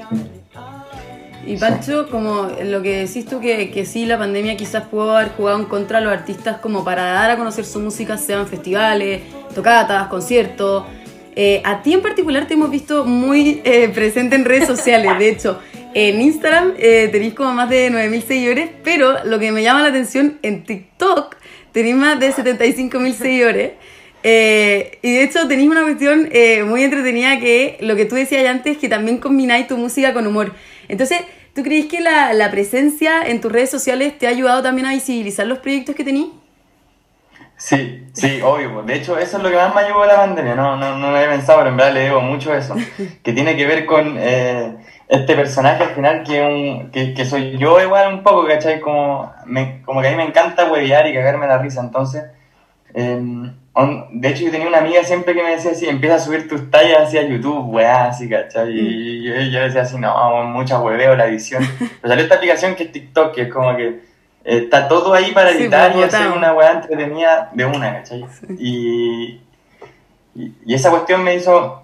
Y 1.45 1.57
Pancho, 1.57 2.07
como 2.09 2.49
lo 2.63 2.81
que 2.81 3.05
decís 3.05 3.25
tú, 3.25 3.39
que, 3.39 3.71
que 3.71 3.85
sí, 3.85 4.05
la 4.05 4.17
pandemia 4.17 4.57
quizás 4.57 4.83
pudo 4.83 5.15
haber 5.15 5.31
jugado 5.31 5.59
en 5.59 5.65
contra 5.65 5.99
a 5.99 6.01
los 6.01 6.11
artistas 6.11 6.57
como 6.57 6.83
para 6.83 7.05
dar 7.05 7.31
a 7.31 7.37
conocer 7.37 7.65
su 7.65 7.79
música, 7.79 8.17
sean 8.17 8.45
festivales, 8.47 9.21
tocatas, 9.55 10.07
conciertos. 10.09 10.83
Eh, 11.35 11.61
a 11.63 11.81
ti 11.81 11.93
en 11.93 12.01
particular 12.01 12.47
te 12.47 12.55
hemos 12.55 12.69
visto 12.69 13.05
muy 13.05 13.61
eh, 13.63 13.89
presente 13.89 14.35
en 14.35 14.43
redes 14.45 14.67
sociales, 14.67 15.17
de 15.17 15.29
hecho, 15.29 15.59
en 15.93 16.21
Instagram 16.21 16.73
eh, 16.77 17.09
tenéis 17.11 17.33
como 17.33 17.53
más 17.53 17.69
de 17.69 17.89
9.000 17.89 18.27
seguidores, 18.27 18.69
pero 18.83 19.23
lo 19.23 19.39
que 19.39 19.51
me 19.51 19.63
llama 19.63 19.81
la 19.81 19.87
atención, 19.87 20.37
en 20.43 20.63
TikTok 20.63 21.35
tenéis 21.71 21.95
más 21.95 22.19
de 22.19 22.31
75.000 22.31 23.13
seguidores. 23.13 23.71
Eh, 24.23 24.99
y 25.01 25.13
de 25.13 25.23
hecho 25.23 25.47
tenéis 25.47 25.69
una 25.69 25.83
cuestión 25.83 26.27
eh, 26.31 26.63
muy 26.63 26.83
entretenida 26.83 27.39
que 27.39 27.77
lo 27.81 27.95
que 27.95 28.05
tú 28.05 28.15
decías 28.15 28.45
antes, 28.47 28.77
que 28.77 28.89
también 28.89 29.19
combináis 29.19 29.67
tu 29.67 29.77
música 29.77 30.13
con 30.13 30.27
humor. 30.27 30.53
Entonces, 30.87 31.21
¿tú 31.53 31.63
crees 31.63 31.85
que 31.85 32.01
la, 32.01 32.33
la 32.33 32.51
presencia 32.51 33.21
en 33.25 33.41
tus 33.41 33.51
redes 33.51 33.69
sociales 33.69 34.17
te 34.17 34.27
ha 34.27 34.31
ayudado 34.31 34.61
también 34.61 34.87
a 34.87 34.91
visibilizar 34.91 35.47
los 35.47 35.59
proyectos 35.59 35.95
que 35.95 36.03
tenéis? 36.03 36.27
Sí, 37.59 38.07
sí, 38.13 38.41
obvio. 38.41 38.83
De 38.83 38.95
hecho, 38.95 39.17
eso 39.17 39.35
es 39.37 39.43
lo 39.43 39.49
que 39.49 39.57
más 39.57 39.75
me 39.75 39.81
ayudó 39.81 40.03
a 40.03 40.07
la 40.07 40.15
pandemia. 40.15 40.55
No, 40.55 40.77
no, 40.77 40.97
no 40.97 41.11
lo 41.11 41.17
había 41.17 41.29
pensado, 41.29 41.59
pero 41.59 41.71
en 41.71 41.77
verdad 41.77 41.93
le 41.93 41.99
debo 42.01 42.21
mucho 42.21 42.53
eso. 42.53 42.73
Que 43.23 43.33
tiene 43.33 43.57
que 43.57 43.65
ver 43.67 43.85
con 43.85 44.15
eh, 44.17 44.77
este 45.09 45.35
personaje 45.35 45.83
al 45.83 45.89
final 45.89 46.23
que, 46.23 46.41
un, 46.41 46.89
que, 46.91 47.13
que 47.13 47.25
soy 47.25 47.57
yo 47.57 47.81
igual 47.81 48.13
un 48.13 48.23
poco, 48.23 48.47
¿cachai? 48.47 48.79
Como, 48.79 49.33
me, 49.45 49.81
como 49.83 50.01
que 50.01 50.07
a 50.07 50.11
mí 50.11 50.17
me 50.17 50.23
encanta 50.23 50.71
huevear 50.71 51.07
y 51.07 51.13
cagarme 51.13 51.47
la 51.47 51.57
risa. 51.57 51.81
Entonces, 51.81 52.23
eh, 52.93 53.51
on- 53.73 54.19
de 54.21 54.29
hecho 54.29 54.43
yo 54.43 54.51
tenía 54.51 54.67
una 54.67 54.79
amiga 54.79 55.03
siempre 55.03 55.33
que 55.33 55.43
me 55.43 55.51
decía 55.51 55.71
así, 55.71 55.87
empieza 55.87 56.15
a 56.15 56.19
subir 56.19 56.47
tus 56.47 56.69
tallas 56.71 57.03
hacia 57.07 57.21
YouTube, 57.27 57.69
weá, 57.73 58.05
así, 58.05 58.27
¿cachai? 58.29 58.71
Y 58.77 59.23
yo, 59.23 59.33
yo 59.35 59.59
decía 59.61 59.81
así, 59.83 59.97
no, 59.97 60.43
mucha 60.45 60.79
hueveo 60.81 61.15
la 61.15 61.27
edición. 61.27 61.63
Pero 61.79 62.07
salió 62.07 62.23
esta 62.23 62.35
aplicación 62.35 62.75
que 62.75 62.83
es 62.83 62.91
TikTok, 62.91 63.33
que 63.33 63.41
es 63.43 63.53
como 63.53 63.75
que 63.75 63.87
eh, 63.87 64.01
está 64.43 64.87
todo 64.87 65.13
ahí 65.13 65.31
para 65.31 65.51
Sí, 65.51 65.59
editar 65.63 65.91
pues, 65.93 66.11
y 66.13 66.15
hacer 66.15 66.31
una 66.31 66.53
weá 66.53 66.71
entretenida 66.71 67.49
de 67.53 67.65
una, 67.65 67.93
¿cachai? 67.93 68.25
Y, 68.57 69.41
y, 70.35 70.53
y 70.65 70.73
esa 70.73 70.89
cuestión 70.89 71.23
me 71.23 71.35
hizo, 71.35 71.83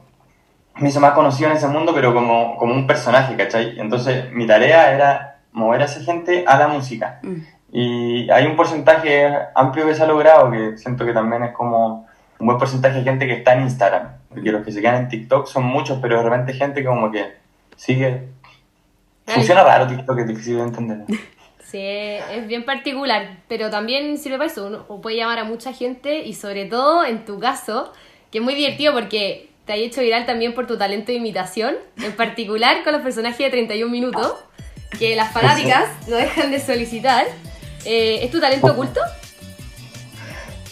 me 0.76 0.90
hizo 0.90 1.00
más 1.00 1.12
conocido 1.14 1.50
en 1.50 1.58
ese 1.58 1.68
mundo, 1.68 1.94
pero 1.94 2.14
como, 2.14 2.58
como 2.58 2.74
un 2.74 2.88
personaje, 2.88 3.36
¿cachai? 3.36 3.80
Entonces 3.80 4.32
mi 4.32 4.46
tarea 4.48 4.94
era 4.94 5.38
mover 5.52 5.82
a 5.82 5.86
esa 5.86 6.02
gente 6.02 6.44
a 6.48 6.58
la 6.58 6.68
música. 6.68 7.20
Mm. 7.24 7.36
Y 7.78 8.32
hay 8.32 8.46
un 8.46 8.56
porcentaje 8.56 9.30
amplio 9.54 9.86
que 9.86 9.94
se 9.94 10.02
ha 10.02 10.08
logrado, 10.08 10.50
que 10.50 10.78
siento 10.78 11.06
que 11.06 11.12
también 11.12 11.44
es 11.44 11.52
como 11.52 12.08
un 12.40 12.48
buen 12.48 12.58
porcentaje 12.58 13.00
de 13.00 13.04
gente 13.04 13.28
que 13.28 13.34
está 13.34 13.54
en 13.54 13.64
Instagram. 13.64 14.12
Porque 14.30 14.50
los 14.50 14.64
que 14.64 14.72
se 14.72 14.80
quedan 14.80 14.96
en 14.96 15.10
TikTok 15.10 15.46
son 15.46 15.66
muchos, 15.66 16.00
pero 16.02 16.16
de 16.16 16.24
repente 16.24 16.54
gente 16.54 16.80
que 16.80 16.88
como 16.88 17.12
que 17.12 17.34
sigue... 17.76 18.30
Funciona 19.26 19.62
raro 19.66 19.88
TikTok, 19.88 20.20
es 20.20 20.28
difícil 20.28 20.56
de 20.56 20.64
entender. 20.64 21.00
Sí, 21.66 21.82
es 21.82 22.48
bien 22.48 22.64
particular, 22.64 23.38
pero 23.50 23.72
también 23.72 24.18
sirve 24.20 24.38
para 24.38 24.50
eso. 24.50 24.68
Uno 24.68 24.86
puede 25.02 25.18
llamar 25.18 25.40
a 25.40 25.44
mucha 25.44 25.74
gente 25.74 26.20
y 26.20 26.34
sobre 26.34 26.66
todo 26.66 27.04
en 27.04 27.26
tu 27.26 27.40
caso, 27.40 27.92
que 28.32 28.38
es 28.38 28.44
muy 28.44 28.54
divertido 28.54 28.94
porque 28.94 29.50
te 29.66 29.74
has 29.74 29.80
hecho 29.80 30.02
viral 30.02 30.28
también 30.28 30.54
por 30.54 30.68
tu 30.68 30.78
talento 30.78 31.08
de 31.08 31.18
imitación, 31.18 31.76
en 31.98 32.16
particular 32.16 32.84
con 32.84 32.94
los 32.94 33.02
personajes 33.02 33.40
de 33.40 33.50
31 33.50 33.92
minutos, 33.92 34.36
que 34.98 35.16
las 35.16 35.34
fanáticas 35.34 35.90
no 36.08 36.16
dejan 36.16 36.52
de 36.52 36.60
solicitar. 36.60 37.26
Eh, 37.86 38.20
¿Es 38.24 38.32
tu 38.32 38.40
talento 38.40 38.68
oculto? 38.68 39.00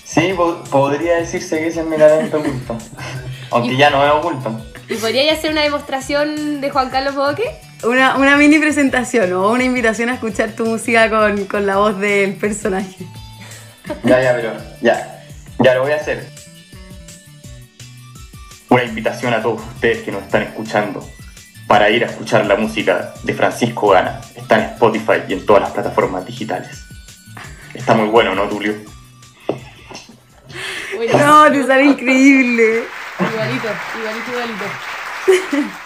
Sí, 0.04 0.34
po- 0.36 0.64
podría 0.70 1.16
decirse 1.18 1.60
que 1.60 1.68
ese 1.68 1.82
es 1.82 1.86
mi 1.86 1.98
talento 1.98 2.38
oculto. 2.40 2.78
Aunque 3.52 3.76
ya 3.78 3.90
no 3.90 4.06
es 4.06 4.12
oculto. 4.12 4.62
¿Y 4.90 4.96
podrías 4.96 5.38
hacer 5.38 5.52
una 5.52 5.62
demostración 5.62 6.60
de 6.62 6.70
Juan 6.70 6.90
Carlos 6.90 7.16
Boque? 7.16 7.44
Una, 7.84 8.16
una 8.18 8.38
mini 8.38 8.60
presentación 8.60 9.32
o 9.34 9.50
una 9.52 9.64
invitación 9.64 10.10
a 10.10 10.14
escuchar 10.16 10.52
tu 10.52 10.66
música 10.66 11.10
con, 11.10 11.46
con 11.46 11.66
la 11.66 11.78
voz 11.78 12.00
del 12.00 12.36
personaje. 12.36 13.06
Ya, 14.04 14.22
ya, 14.22 14.34
pero 14.36 14.54
ya. 14.82 15.24
Ya 15.60 15.74
lo 15.76 15.84
voy 15.84 15.92
a 15.92 15.98
hacer. 15.98 16.28
Una 18.70 18.84
invitación 18.84 19.34
a 19.34 19.42
todos 19.42 19.62
ustedes 19.76 20.00
que 20.04 20.12
nos 20.12 20.24
están 20.24 20.44
escuchando 20.44 21.08
para 21.68 21.90
ir 21.90 22.04
a 22.04 22.08
escuchar 22.08 22.46
la 22.46 22.56
música 22.56 23.14
de 23.24 23.34
Francisco 23.34 23.90
Gana. 23.90 24.22
Está 24.36 24.58
en 24.58 24.64
Spotify 24.74 25.22
y 25.28 25.34
en 25.34 25.46
todas 25.46 25.62
las 25.64 25.72
plataformas 25.72 26.26
digitales. 26.26 26.83
Está 27.74 27.94
muy 27.96 28.08
bueno, 28.10 28.36
¿no, 28.36 28.44
Tulio? 28.48 28.76
Bueno, 30.96 31.18
No, 31.18 31.52
te 31.52 31.66
sale 31.66 31.86
increíble. 31.86 32.84
Igualito, 33.20 33.68
igualito, 34.00 34.32
igualito. 34.32 35.74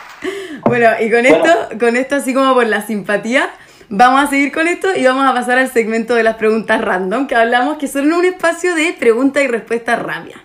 Bueno, 0.66 0.90
y 1.00 1.10
con 1.10 1.26
esto, 1.26 1.70
con 1.80 1.96
esto 1.96 2.16
así 2.16 2.34
como 2.34 2.54
por 2.54 2.66
la 2.68 2.86
simpatía, 2.86 3.52
vamos 3.88 4.24
a 4.24 4.28
seguir 4.28 4.52
con 4.52 4.68
esto 4.68 4.94
y 4.96 5.06
vamos 5.06 5.26
a 5.30 5.34
pasar 5.34 5.60
al 5.60 5.72
segmento 5.72 6.14
de 6.16 6.24
las 6.24 6.36
preguntas 6.36 6.82
random, 6.82 7.28
que 7.28 7.36
hablamos 7.36 7.78
que 7.78 7.88
son 7.88 8.12
un 8.12 8.26
espacio 8.26 8.76
de 8.76 8.94
preguntas 9.00 9.44
y 9.44 9.48
respuestas 9.48 10.02
rápidas. 10.02 10.42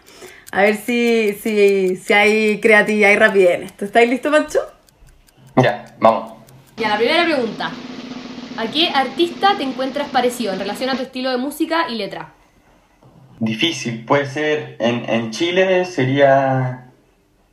A 0.52 0.62
ver 0.62 0.76
si, 0.76 1.36
si, 1.42 1.96
si 1.96 2.12
hay 2.12 2.60
creatividad 2.60 3.10
y 3.10 3.16
rapidez 3.16 3.50
en 3.56 3.62
esto. 3.64 3.84
¿Estáis 3.84 4.10
listos, 4.10 4.30
Pancho? 4.30 4.60
Ya, 5.56 5.86
vamos. 5.98 6.34
Ya, 6.76 6.90
la 6.90 6.96
primera 6.98 7.24
pregunta. 7.24 7.70
¿A 8.56 8.66
qué 8.66 8.90
artista 8.94 9.54
te 9.56 9.62
encuentras 9.64 10.08
parecido 10.08 10.52
en 10.52 10.58
relación 10.58 10.90
a 10.90 10.94
tu 10.96 11.02
estilo 11.02 11.30
de 11.30 11.36
música 11.38 11.88
y 11.88 11.94
letra? 11.96 12.32
Difícil, 13.38 14.04
puede 14.04 14.26
ser. 14.26 14.76
En, 14.78 15.08
en 15.08 15.30
Chile 15.30 15.84
sería. 15.84 16.88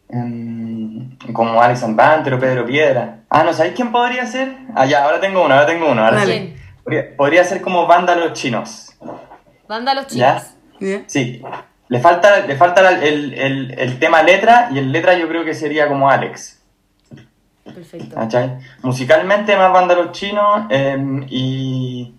em, 0.10 1.18
como 1.34 1.62
Alex 1.62 1.84
Banter 1.96 2.34
o 2.34 2.40
Pedro 2.40 2.66
Piedra. 2.66 3.20
Ah, 3.30 3.44
no, 3.44 3.54
¿sabéis 3.54 3.76
quién 3.76 3.92
podría 3.92 4.26
ser? 4.26 4.56
Ah, 4.76 4.86
ya, 4.86 5.04
ahora 5.04 5.20
tengo 5.20 5.44
uno, 5.44 5.54
ahora 5.54 5.66
tengo 5.68 5.90
uno. 5.92 6.04
Ahora 6.04 6.18
Dale. 6.18 6.34
sí. 6.40 6.56
Podría, 6.84 7.16
podría 7.16 7.44
ser 7.44 7.62
como 7.62 7.86
Banda 7.88 8.16
Los 8.16 8.34
Chinos. 8.34 8.96
Banda 9.68 9.94
Los. 9.94 10.08
Bien. 10.80 11.04
Sí. 11.08 11.42
Le 11.90 12.00
falta, 12.00 12.46
le 12.46 12.56
falta 12.56 12.82
la- 12.82 13.04
el, 13.04 13.34
el, 13.34 13.72
el 13.78 14.00
tema 14.00 14.22
letra 14.24 14.70
y 14.72 14.78
el 14.80 14.92
letra 14.92 15.18
yo 15.18 15.28
creo 15.28 15.44
que 15.44 15.54
sería 15.54 15.88
como 15.88 16.10
Alex. 16.10 16.59
Perfecto. 17.80 18.16
¿cachai? 18.16 18.58
Musicalmente 18.84 19.56
más 19.56 19.72
Banda 19.72 19.96
Los 19.96 20.12
Chinos 20.12 20.66
em, 20.70 21.26
y, 21.30 22.14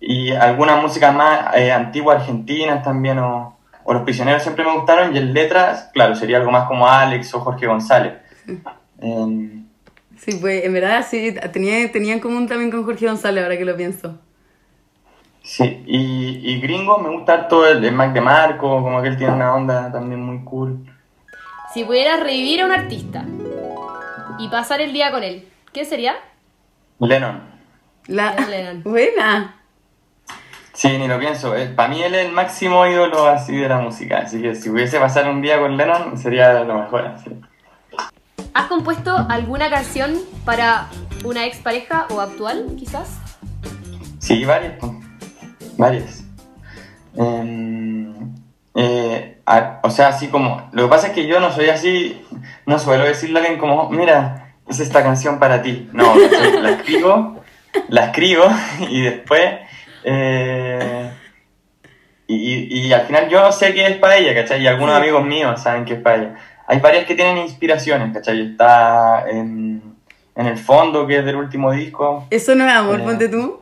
y 0.00 0.32
algunas 0.32 0.82
músicas 0.82 1.14
más 1.14 1.56
eh, 1.56 1.72
antiguas 1.72 2.20
argentinas 2.20 2.82
también 2.82 3.18
o, 3.18 3.56
o 3.84 3.92
Los 3.94 4.02
Prisioneros 4.02 4.42
siempre 4.42 4.64
me 4.64 4.74
gustaron 4.74 5.14
y 5.14 5.18
el 5.18 5.32
letra, 5.32 5.90
claro, 5.92 6.14
sería 6.14 6.36
algo 6.38 6.50
más 6.50 6.66
como 6.68 6.86
Alex 6.86 7.32
o 7.34 7.40
Jorge 7.40 7.66
González. 7.66 8.14
Em, 9.00 9.64
Sí, 10.18 10.38
pues 10.40 10.64
en 10.64 10.72
verdad 10.72 11.04
sí, 11.08 11.34
tenía, 11.52 11.92
tenía 11.92 12.14
en 12.14 12.20
común 12.20 12.48
también 12.48 12.70
con 12.70 12.84
Jorge 12.84 13.06
González, 13.06 13.44
ahora 13.44 13.58
que 13.58 13.64
lo 13.66 13.76
pienso. 13.76 14.18
sí, 15.42 15.84
y, 15.86 16.40
y 16.42 16.60
gringo 16.60 16.98
me 16.98 17.10
gusta 17.10 17.46
todo 17.48 17.68
el, 17.68 17.84
el 17.84 17.92
Mac 17.94 18.12
de 18.14 18.20
Marco, 18.22 18.82
como 18.82 19.00
que 19.02 19.08
él 19.08 19.16
tiene 19.16 19.34
una 19.34 19.54
onda 19.54 19.92
también 19.92 20.22
muy 20.22 20.42
cool. 20.42 20.78
Si 21.74 21.84
pudieras 21.84 22.20
revivir 22.20 22.62
a 22.62 22.66
un 22.66 22.72
artista 22.72 23.24
y 24.38 24.48
pasar 24.48 24.80
el 24.80 24.92
día 24.92 25.10
con 25.10 25.22
él, 25.22 25.48
¿qué 25.72 25.84
sería? 25.84 26.14
Lennon. 27.00 27.42
La... 28.06 28.34
John 28.38 28.50
Lennon. 28.50 28.82
Buena. 28.84 29.56
Sí, 30.72 30.88
ni 30.98 31.08
lo 31.08 31.18
pienso. 31.18 31.54
Para 31.74 31.88
mí 31.88 32.02
él 32.02 32.14
es 32.14 32.26
el 32.26 32.32
máximo 32.32 32.86
ídolo 32.86 33.26
así 33.26 33.56
de 33.56 33.68
la 33.68 33.78
música. 33.78 34.18
Así 34.18 34.42
que 34.42 34.54
si 34.54 34.68
pudiese 34.68 34.98
pasar 34.98 35.28
un 35.30 35.40
día 35.40 35.58
con 35.58 35.76
Lennon 35.76 36.18
sería 36.18 36.64
lo 36.64 36.82
mejor. 36.82 37.06
así. 37.06 37.30
¿Has 38.52 38.66
compuesto 38.66 39.14
alguna 39.28 39.70
canción 39.70 40.18
para 40.44 40.88
una 41.24 41.46
expareja 41.46 42.06
o 42.10 42.20
actual, 42.20 42.74
quizás? 42.78 43.18
Sí, 44.18 44.44
varias. 44.44 44.74
pues. 44.78 44.92
Varias. 45.78 46.24
Em, 47.14 48.34
eh, 48.74 49.25
a- 49.46 49.80
o 49.82 49.90
sea, 49.90 50.08
así 50.08 50.28
como... 50.28 50.68
Lo 50.72 50.84
que 50.84 50.88
pasa 50.88 51.06
es 51.08 51.12
que 51.12 51.26
yo 51.26 51.40
no 51.40 51.50
soy 51.52 51.68
así... 51.70 52.24
No 52.66 52.78
suelo 52.78 53.04
decirle 53.04 53.38
a 53.38 53.42
alguien 53.42 53.58
como, 53.60 53.88
mira, 53.90 54.54
es 54.68 54.80
esta 54.80 55.02
canción 55.02 55.38
para 55.38 55.62
ti. 55.62 55.88
No, 55.92 56.14
la 56.60 56.70
escribo, 56.70 57.42
la 57.88 58.04
escribo 58.06 58.44
y 58.90 59.00
después... 59.02 59.54
eh, 60.04 61.10
y, 62.28 62.34
y- 62.34 62.86
y 62.88 62.92
al 62.92 63.02
final 63.06 63.28
yo 63.28 63.52
sé 63.52 63.72
que 63.72 63.86
es 63.86 63.96
para 63.98 64.16
ella, 64.16 64.34
¿cachai? 64.34 64.60
Y 64.60 64.66
algunos 64.66 64.96
Sí. 64.96 65.02
amigos 65.02 65.24
míos 65.24 65.62
saben 65.62 65.84
que 65.84 65.94
es 65.94 66.00
para 66.00 66.16
ella. 66.16 66.34
Hay 66.66 66.80
varias 66.80 67.04
que 67.06 67.14
tienen 67.14 67.38
inspiraciones, 67.38 68.12
¿cachai? 68.12 68.50
Está 68.50 69.28
en, 69.30 69.94
en 70.34 70.46
el 70.46 70.58
fondo, 70.58 71.06
que 71.06 71.18
es 71.18 71.24
del 71.24 71.36
último 71.36 71.70
disco. 71.70 72.26
Eso 72.30 72.56
no 72.56 72.66
es 72.66 72.74
amor, 72.74 72.98
Eh. 73.00 73.04
ponte 73.04 73.28
tú. 73.28 73.60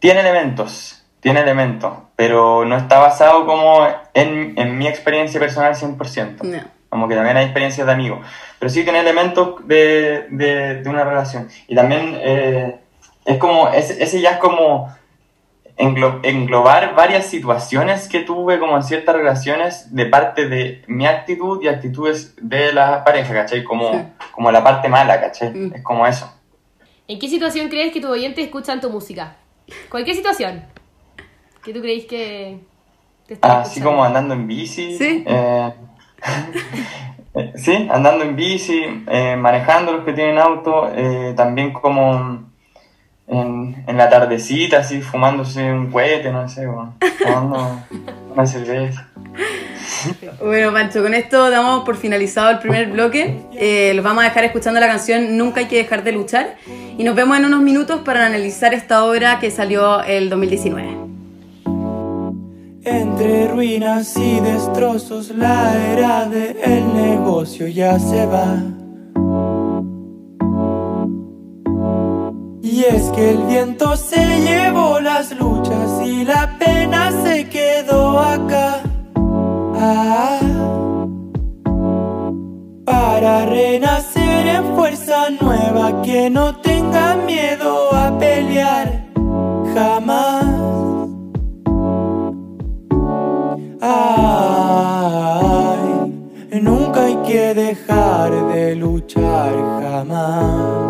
Tiene 0.00 0.20
elementos, 0.20 1.03
tiene 1.24 1.40
elementos, 1.40 1.90
pero 2.16 2.66
no 2.66 2.76
está 2.76 2.98
basado 2.98 3.46
como 3.46 3.84
en, 4.12 4.52
en 4.58 4.76
mi 4.76 4.86
experiencia 4.86 5.40
personal 5.40 5.74
100%. 5.74 6.42
No. 6.42 6.60
Como 6.90 7.08
que 7.08 7.14
también 7.14 7.38
hay 7.38 7.44
experiencias 7.46 7.86
de 7.86 7.92
amigos. 7.94 8.20
Pero 8.58 8.68
sí 8.70 8.84
tiene 8.84 9.00
elementos 9.00 9.66
de, 9.66 10.26
de, 10.28 10.82
de 10.82 10.88
una 10.90 11.02
relación. 11.02 11.48
Y 11.66 11.74
también 11.74 12.14
eh, 12.20 12.76
es 13.24 13.38
como, 13.38 13.68
ese, 13.70 14.02
ese 14.04 14.20
ya 14.20 14.32
es 14.32 14.36
como 14.36 14.94
englo- 15.78 16.20
englobar 16.22 16.94
varias 16.94 17.24
situaciones 17.26 18.06
que 18.06 18.20
tuve 18.20 18.58
como 18.58 18.76
en 18.76 18.82
ciertas 18.82 19.16
relaciones 19.16 19.94
de 19.94 20.04
parte 20.04 20.46
de 20.46 20.84
mi 20.88 21.06
actitud 21.06 21.58
y 21.62 21.68
actitudes 21.68 22.34
de 22.40 22.74
la 22.74 23.02
pareja, 23.02 23.32
¿cachai? 23.32 23.64
Como, 23.64 23.90
Sí. 23.92 23.98
como 24.32 24.52
la 24.52 24.62
parte 24.62 24.88
mala, 24.90 25.20
¿cachai? 25.22 25.50
Mm. 25.54 25.74
Es 25.76 25.82
como 25.82 26.06
eso. 26.06 26.30
¿En 27.08 27.18
qué 27.18 27.28
situación 27.28 27.70
crees 27.70 27.94
que 27.94 28.00
tus 28.02 28.10
oyentes 28.10 28.44
escuchan 28.44 28.78
tu 28.82 28.90
música? 28.90 29.36
Cualquier 29.88 30.14
situación. 30.16 30.64
¿Qué 31.64 31.72
tú 31.72 31.80
creéis 31.80 32.04
que 32.04 32.58
te 33.26 33.34
están 33.34 33.50
Así 33.52 33.78
escuchando? 33.78 33.90
como 33.90 34.04
andando 34.04 34.34
en 34.34 34.46
bici. 34.46 34.98
Sí. 34.98 35.24
eh, 35.26 35.72
sí, 37.56 37.88
andando 37.90 38.24
en 38.24 38.36
bici, 38.36 38.82
eh, 39.08 39.36
manejando 39.36 39.92
los 39.92 40.04
que 40.04 40.12
tienen 40.12 40.38
auto, 40.38 40.90
eh, 40.94 41.32
también 41.36 41.72
como 41.72 42.44
en, 43.26 43.82
en 43.86 43.96
la 43.96 44.10
tardecita, 44.10 44.78
así 44.78 45.00
fumándose 45.00 45.72
un 45.72 45.90
cohete, 45.90 46.30
no 46.30 46.46
sé, 46.48 46.66
bueno, 46.66 46.94
tomando 47.22 47.80
una 48.34 48.46
cerveza. 48.46 49.08
Bueno, 50.42 50.72
Pancho, 50.72 51.02
con 51.02 51.14
esto 51.14 51.50
damos 51.50 51.84
por 51.84 51.96
finalizado 51.96 52.50
el 52.50 52.58
primer 52.58 52.90
bloque. 52.90 53.40
Eh, 53.54 53.92
los 53.94 54.04
vamos 54.04 54.22
a 54.22 54.28
dejar 54.28 54.44
escuchando 54.44 54.78
la 54.80 54.86
canción 54.86 55.38
Nunca 55.38 55.60
hay 55.60 55.66
que 55.66 55.76
dejar 55.76 56.04
de 56.04 56.12
luchar. 56.12 56.56
Y 56.98 57.04
nos 57.04 57.14
vemos 57.14 57.38
en 57.38 57.46
unos 57.46 57.60
minutos 57.62 58.00
para 58.04 58.26
analizar 58.26 58.74
esta 58.74 59.04
obra 59.04 59.40
que 59.40 59.50
salió 59.50 60.02
el 60.02 60.28
2019. 60.28 61.03
Entre 62.84 63.48
ruinas 63.48 64.14
y 64.18 64.40
destrozos 64.40 65.30
la 65.30 65.74
era 65.92 66.26
del 66.26 66.94
negocio 66.94 67.66
ya 67.66 67.98
se 67.98 68.26
va. 68.26 68.58
Y 72.62 72.84
es 72.84 73.04
que 73.12 73.30
el 73.30 73.42
viento 73.44 73.96
se 73.96 74.40
llevó 74.40 75.00
las 75.00 75.32
luchas 75.38 76.06
y 76.06 76.26
la 76.26 76.58
pena 76.58 77.10
se 77.22 77.48
quedó 77.48 78.18
acá. 78.18 78.82
Ah, 79.76 80.40
para 82.84 83.46
renacer 83.46 84.46
en 84.46 84.76
fuerza 84.76 85.30
nueva 85.40 86.02
que 86.02 86.28
no 86.28 86.56
tenga 86.56 87.16
miedo 87.16 87.94
a 87.94 88.18
pelear 88.18 89.04
jamás. 89.74 90.33
Jamás. 100.04 100.83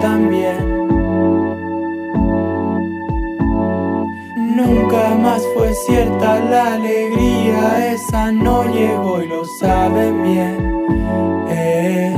También. 0.00 0.88
Nunca 4.56 5.14
más 5.14 5.42
fue 5.54 5.72
cierta 5.86 6.40
la 6.40 6.74
alegría, 6.74 7.92
esa 7.94 8.32
no 8.32 8.64
llegó 8.64 9.22
y 9.22 9.28
lo 9.28 9.44
saben 9.60 10.22
bien. 10.22 10.56
Eh. 11.50 12.16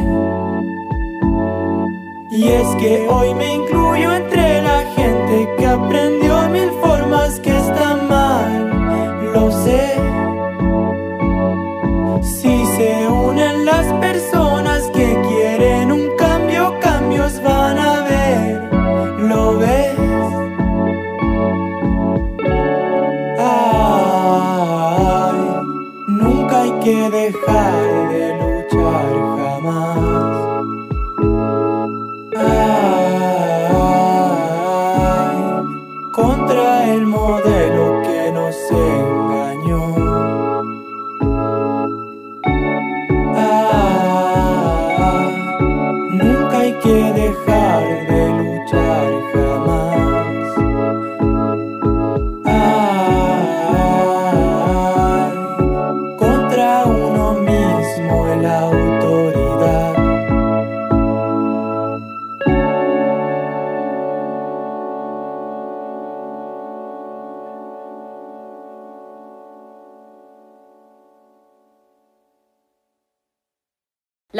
Y 2.30 2.48
es 2.48 2.68
que 2.76 3.06
hoy 3.08 3.34
me 3.34 3.54
incluyo 3.54 4.14
entre 4.14 4.62
la 4.62 4.80
gente 4.96 5.48
que 5.58 5.66
aprendió 5.66 6.19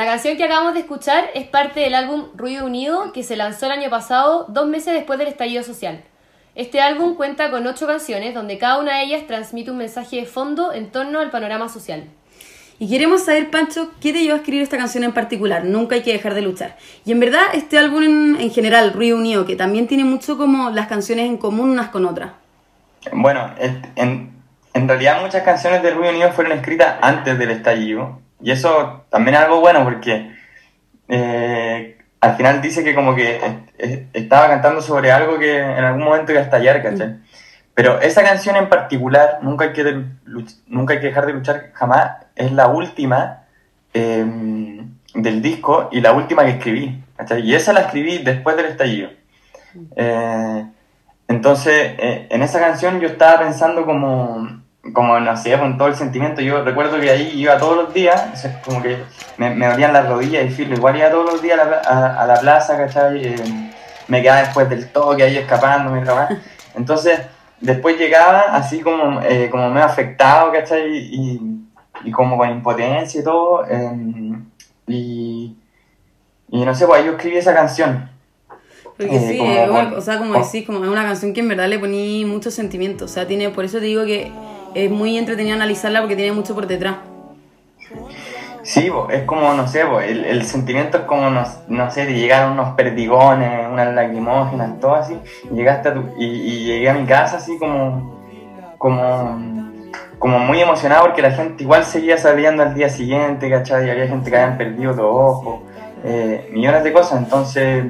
La 0.00 0.06
canción 0.06 0.38
que 0.38 0.44
acabamos 0.44 0.72
de 0.72 0.80
escuchar 0.80 1.28
es 1.34 1.46
parte 1.46 1.80
del 1.80 1.94
álbum 1.94 2.28
Ruido 2.34 2.64
Unido 2.64 3.12
que 3.12 3.22
se 3.22 3.36
lanzó 3.36 3.66
el 3.66 3.72
año 3.72 3.90
pasado, 3.90 4.46
dos 4.48 4.66
meses 4.66 4.94
después 4.94 5.18
del 5.18 5.28
estallido 5.28 5.62
social. 5.62 6.02
Este 6.54 6.80
álbum 6.80 7.16
cuenta 7.16 7.50
con 7.50 7.66
ocho 7.66 7.86
canciones 7.86 8.32
donde 8.32 8.56
cada 8.56 8.78
una 8.78 8.96
de 8.96 9.02
ellas 9.02 9.26
transmite 9.26 9.70
un 9.70 9.76
mensaje 9.76 10.16
de 10.16 10.24
fondo 10.24 10.72
en 10.72 10.90
torno 10.90 11.20
al 11.20 11.28
panorama 11.28 11.68
social. 11.68 12.04
Y 12.78 12.88
queremos 12.88 13.26
saber, 13.26 13.50
Pancho, 13.50 13.90
¿qué 14.00 14.14
te 14.14 14.22
llevó 14.22 14.36
a 14.36 14.38
escribir 14.38 14.62
esta 14.62 14.78
canción 14.78 15.04
en 15.04 15.12
particular? 15.12 15.66
Nunca 15.66 15.96
hay 15.96 16.02
que 16.02 16.14
dejar 16.14 16.32
de 16.32 16.40
luchar. 16.40 16.78
Y 17.04 17.12
en 17.12 17.20
verdad, 17.20 17.42
este 17.52 17.76
álbum 17.76 18.02
en, 18.02 18.36
en 18.40 18.50
general, 18.50 18.94
Ruido 18.94 19.18
Unido, 19.18 19.44
que 19.44 19.54
también 19.54 19.86
tiene 19.86 20.04
mucho 20.04 20.38
como 20.38 20.70
las 20.70 20.86
canciones 20.86 21.26
en 21.26 21.36
común 21.36 21.68
unas 21.68 21.90
con 21.90 22.06
otras. 22.06 22.30
Bueno, 23.12 23.50
en, 23.96 24.32
en 24.72 24.88
realidad 24.88 25.20
muchas 25.20 25.42
canciones 25.42 25.82
de 25.82 25.90
Ruido 25.90 26.12
Unido 26.12 26.32
fueron 26.32 26.56
escritas 26.56 26.96
antes 27.02 27.38
del 27.38 27.50
estallido. 27.50 28.18
Y 28.42 28.50
eso 28.50 29.04
también 29.10 29.36
es 29.36 29.42
algo 29.42 29.60
bueno 29.60 29.84
porque 29.84 30.32
eh, 31.08 31.98
al 32.20 32.36
final 32.36 32.60
dice 32.62 32.84
que 32.84 32.94
como 32.94 33.14
que 33.14 33.36
est- 33.36 33.70
est- 33.78 34.16
estaba 34.16 34.48
cantando 34.48 34.80
sobre 34.82 35.10
algo 35.12 35.38
que 35.38 35.58
en 35.58 35.84
algún 35.84 36.04
momento 36.04 36.32
iba 36.32 36.40
a 36.40 36.44
estallar, 36.44 36.82
¿cachai? 36.82 37.16
Pero 37.74 38.00
esa 38.00 38.22
canción 38.22 38.56
en 38.56 38.68
particular, 38.68 39.38
Nunca 39.42 39.64
hay 39.66 39.72
que, 39.72 40.04
nunca 40.66 40.94
hay 40.94 41.00
que 41.00 41.06
dejar 41.06 41.26
de 41.26 41.32
luchar 41.32 41.70
jamás, 41.72 42.12
es 42.36 42.52
la 42.52 42.68
última 42.68 43.44
eh, 43.94 44.24
del 45.14 45.42
disco 45.42 45.88
y 45.92 46.00
la 46.00 46.12
última 46.12 46.44
que 46.44 46.50
escribí. 46.52 47.02
¿cachai? 47.16 47.40
Y 47.42 47.54
esa 47.54 47.72
la 47.72 47.80
escribí 47.82 48.18
después 48.18 48.56
del 48.56 48.66
estallido. 48.66 49.10
Eh, 49.96 50.66
entonces, 51.28 51.94
eh, 51.98 52.26
en 52.30 52.42
esa 52.42 52.58
canción 52.60 53.00
yo 53.00 53.08
estaba 53.08 53.38
pensando 53.40 53.86
como, 53.86 54.59
como, 54.94 55.20
no 55.20 55.36
sé, 55.36 55.58
con 55.58 55.76
todo 55.78 55.88
el 55.88 55.94
sentimiento. 55.94 56.40
Yo 56.40 56.64
recuerdo 56.64 56.98
que 57.00 57.10
ahí 57.10 57.32
iba 57.34 57.58
todos 57.58 57.76
los 57.76 57.94
días, 57.94 58.46
como 58.64 58.82
que 58.82 58.96
me, 59.36 59.54
me 59.54 59.66
dolían 59.66 59.92
las 59.92 60.08
rodillas 60.08 60.44
y 60.46 60.50
filo, 60.50 60.74
igual 60.74 60.96
iba 60.96 61.10
todos 61.10 61.32
los 61.32 61.42
días 61.42 61.58
a 61.60 61.64
la, 61.64 61.80
a, 61.86 62.22
a 62.22 62.26
la 62.26 62.40
plaza, 62.40 62.76
¿cachai? 62.76 63.24
Eh, 63.26 63.70
me 64.08 64.22
quedaba 64.22 64.40
después 64.40 64.68
del 64.70 64.88
toque 64.90 65.22
ahí 65.22 65.36
escapándome, 65.36 66.02
¿cachai? 66.04 66.38
Entonces, 66.74 67.20
después 67.60 67.98
llegaba 67.98 68.40
así 68.54 68.80
como, 68.80 69.20
eh, 69.22 69.48
como 69.50 69.68
medio 69.70 69.86
afectado, 69.86 70.50
¿cachai? 70.52 70.96
Y, 70.96 71.40
y 72.04 72.10
como 72.10 72.38
con 72.38 72.48
impotencia 72.50 73.20
y 73.20 73.24
todo. 73.24 73.64
eh, 73.68 74.32
y, 74.86 75.56
y 76.50 76.64
no 76.64 76.74
sé, 76.74 76.86
pues 76.86 77.00
ahí 77.00 77.06
yo 77.06 77.12
escribí 77.12 77.36
esa 77.36 77.54
canción. 77.54 78.08
Porque 78.96 79.16
Eh, 79.16 79.28
sí, 79.28 79.38
como- 79.38 79.96
o 79.96 80.00
sea, 80.00 80.18
como- 80.18 80.34
decís, 80.34 80.66
como 80.66 80.82
es 80.84 80.90
una 80.90 81.02
canción 81.02 81.32
que 81.32 81.40
en 81.40 81.48
verdad 81.48 81.68
le 81.68 81.78
poní 81.78 82.24
mucho 82.24 82.50
sentimiento. 82.50 83.04
O 83.04 83.08
sea, 83.08 83.26
tiene, 83.26 83.50
por 83.50 83.64
eso 83.64 83.78
te 83.78 83.84
digo 83.84 84.04
que 84.04 84.32
es 84.74 84.90
muy 84.90 85.18
entretenido 85.18 85.56
analizarla 85.56 86.00
porque 86.00 86.16
tiene 86.16 86.32
mucho 86.32 86.54
por 86.54 86.66
detrás. 86.66 86.96
Sí, 88.62 88.90
po, 88.90 89.08
es 89.10 89.24
como, 89.24 89.52
no 89.54 89.66
sé, 89.66 89.84
po, 89.86 90.00
el, 90.00 90.24
el 90.24 90.44
sentimiento 90.44 90.98
es 90.98 91.04
como, 91.04 91.30
no, 91.30 91.42
no 91.68 91.90
sé, 91.90 92.04
de 92.04 92.12
llegar 92.12 92.44
a 92.44 92.50
unos 92.50 92.74
perdigones, 92.74 93.66
unas 93.68 93.94
lacrimógenas, 93.94 94.78
todo 94.78 94.94
así, 94.94 95.18
y 95.50 95.54
llegaste 95.54 95.88
a 95.88 95.94
tu, 95.94 96.04
y, 96.18 96.24
y 96.24 96.64
llegué 96.66 96.90
a 96.90 96.94
mi 96.94 97.06
casa 97.06 97.38
así 97.38 97.58
como, 97.58 98.20
como, 98.76 99.40
como 100.18 100.38
muy 100.38 100.60
emocionado 100.60 101.06
porque 101.06 101.22
la 101.22 101.32
gente 101.32 101.64
igual 101.64 101.84
seguía 101.84 102.18
saliendo 102.18 102.62
al 102.62 102.74
día 102.74 102.90
siguiente, 102.90 103.48
¿cachai? 103.48 103.86
Y 103.86 103.90
había 103.90 104.06
gente 104.06 104.30
que 104.30 104.36
habían 104.36 104.58
perdido 104.58 104.92
los 104.92 105.06
ojos, 105.06 105.60
eh, 106.04 106.50
millones 106.52 106.84
de 106.84 106.92
cosas, 106.92 107.18
entonces 107.18 107.84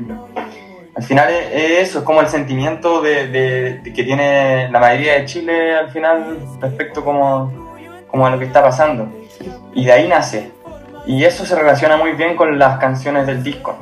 al 0.95 1.03
final 1.03 1.31
es, 1.31 1.89
eso, 1.89 1.99
es 2.01 2.05
como 2.05 2.21
el 2.21 2.29
sentimiento 2.29 3.01
de, 3.01 3.81
que 3.85 4.05
tiene 4.05 4.69
la 4.71 4.81
mayoría 4.81 5.15
de 5.15 5.25
Chile 5.25 5.75
al 5.77 5.91
final 5.91 6.39
respecto 6.61 7.05
como, 7.05 7.51
a 8.13 8.31
lo 8.31 8.39
que 8.39 8.45
está 8.45 8.63
pasando. 8.63 9.09
Y 9.73 9.85
de 9.85 9.93
ahí 9.93 10.09
nace. 10.09 10.51
Y 11.07 11.25
eso 11.25 11.45
se 11.47 11.55
relaciona 11.55 11.97
muy 11.97 12.13
bien 12.13 12.37
con 12.37 12.59
las 12.59 12.79
canciones 12.79 13.27
del 13.27 13.43
disco. 13.43 13.79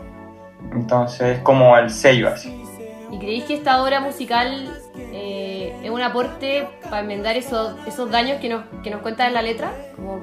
Entonces 0.72 1.38
es 1.38 1.42
como 1.42 1.76
el 1.76 1.90
sello 1.90 2.28
así. 2.28 2.54
¿Y 3.10 3.18
creéis 3.18 3.44
que 3.44 3.54
esta 3.54 3.82
obra 3.82 4.00
musical 4.00 4.70
eh, 4.96 5.74
es 5.82 5.90
un 5.90 6.02
aporte 6.02 6.68
para 6.84 7.00
enmendar 7.00 7.36
esos, 7.36 7.74
daños 8.10 8.38
que 8.38 8.50
nos, 8.50 8.64
que 8.84 8.90
nos 8.90 9.00
cuenta 9.00 9.26
en 9.26 9.34
la 9.34 9.40
letra? 9.40 9.72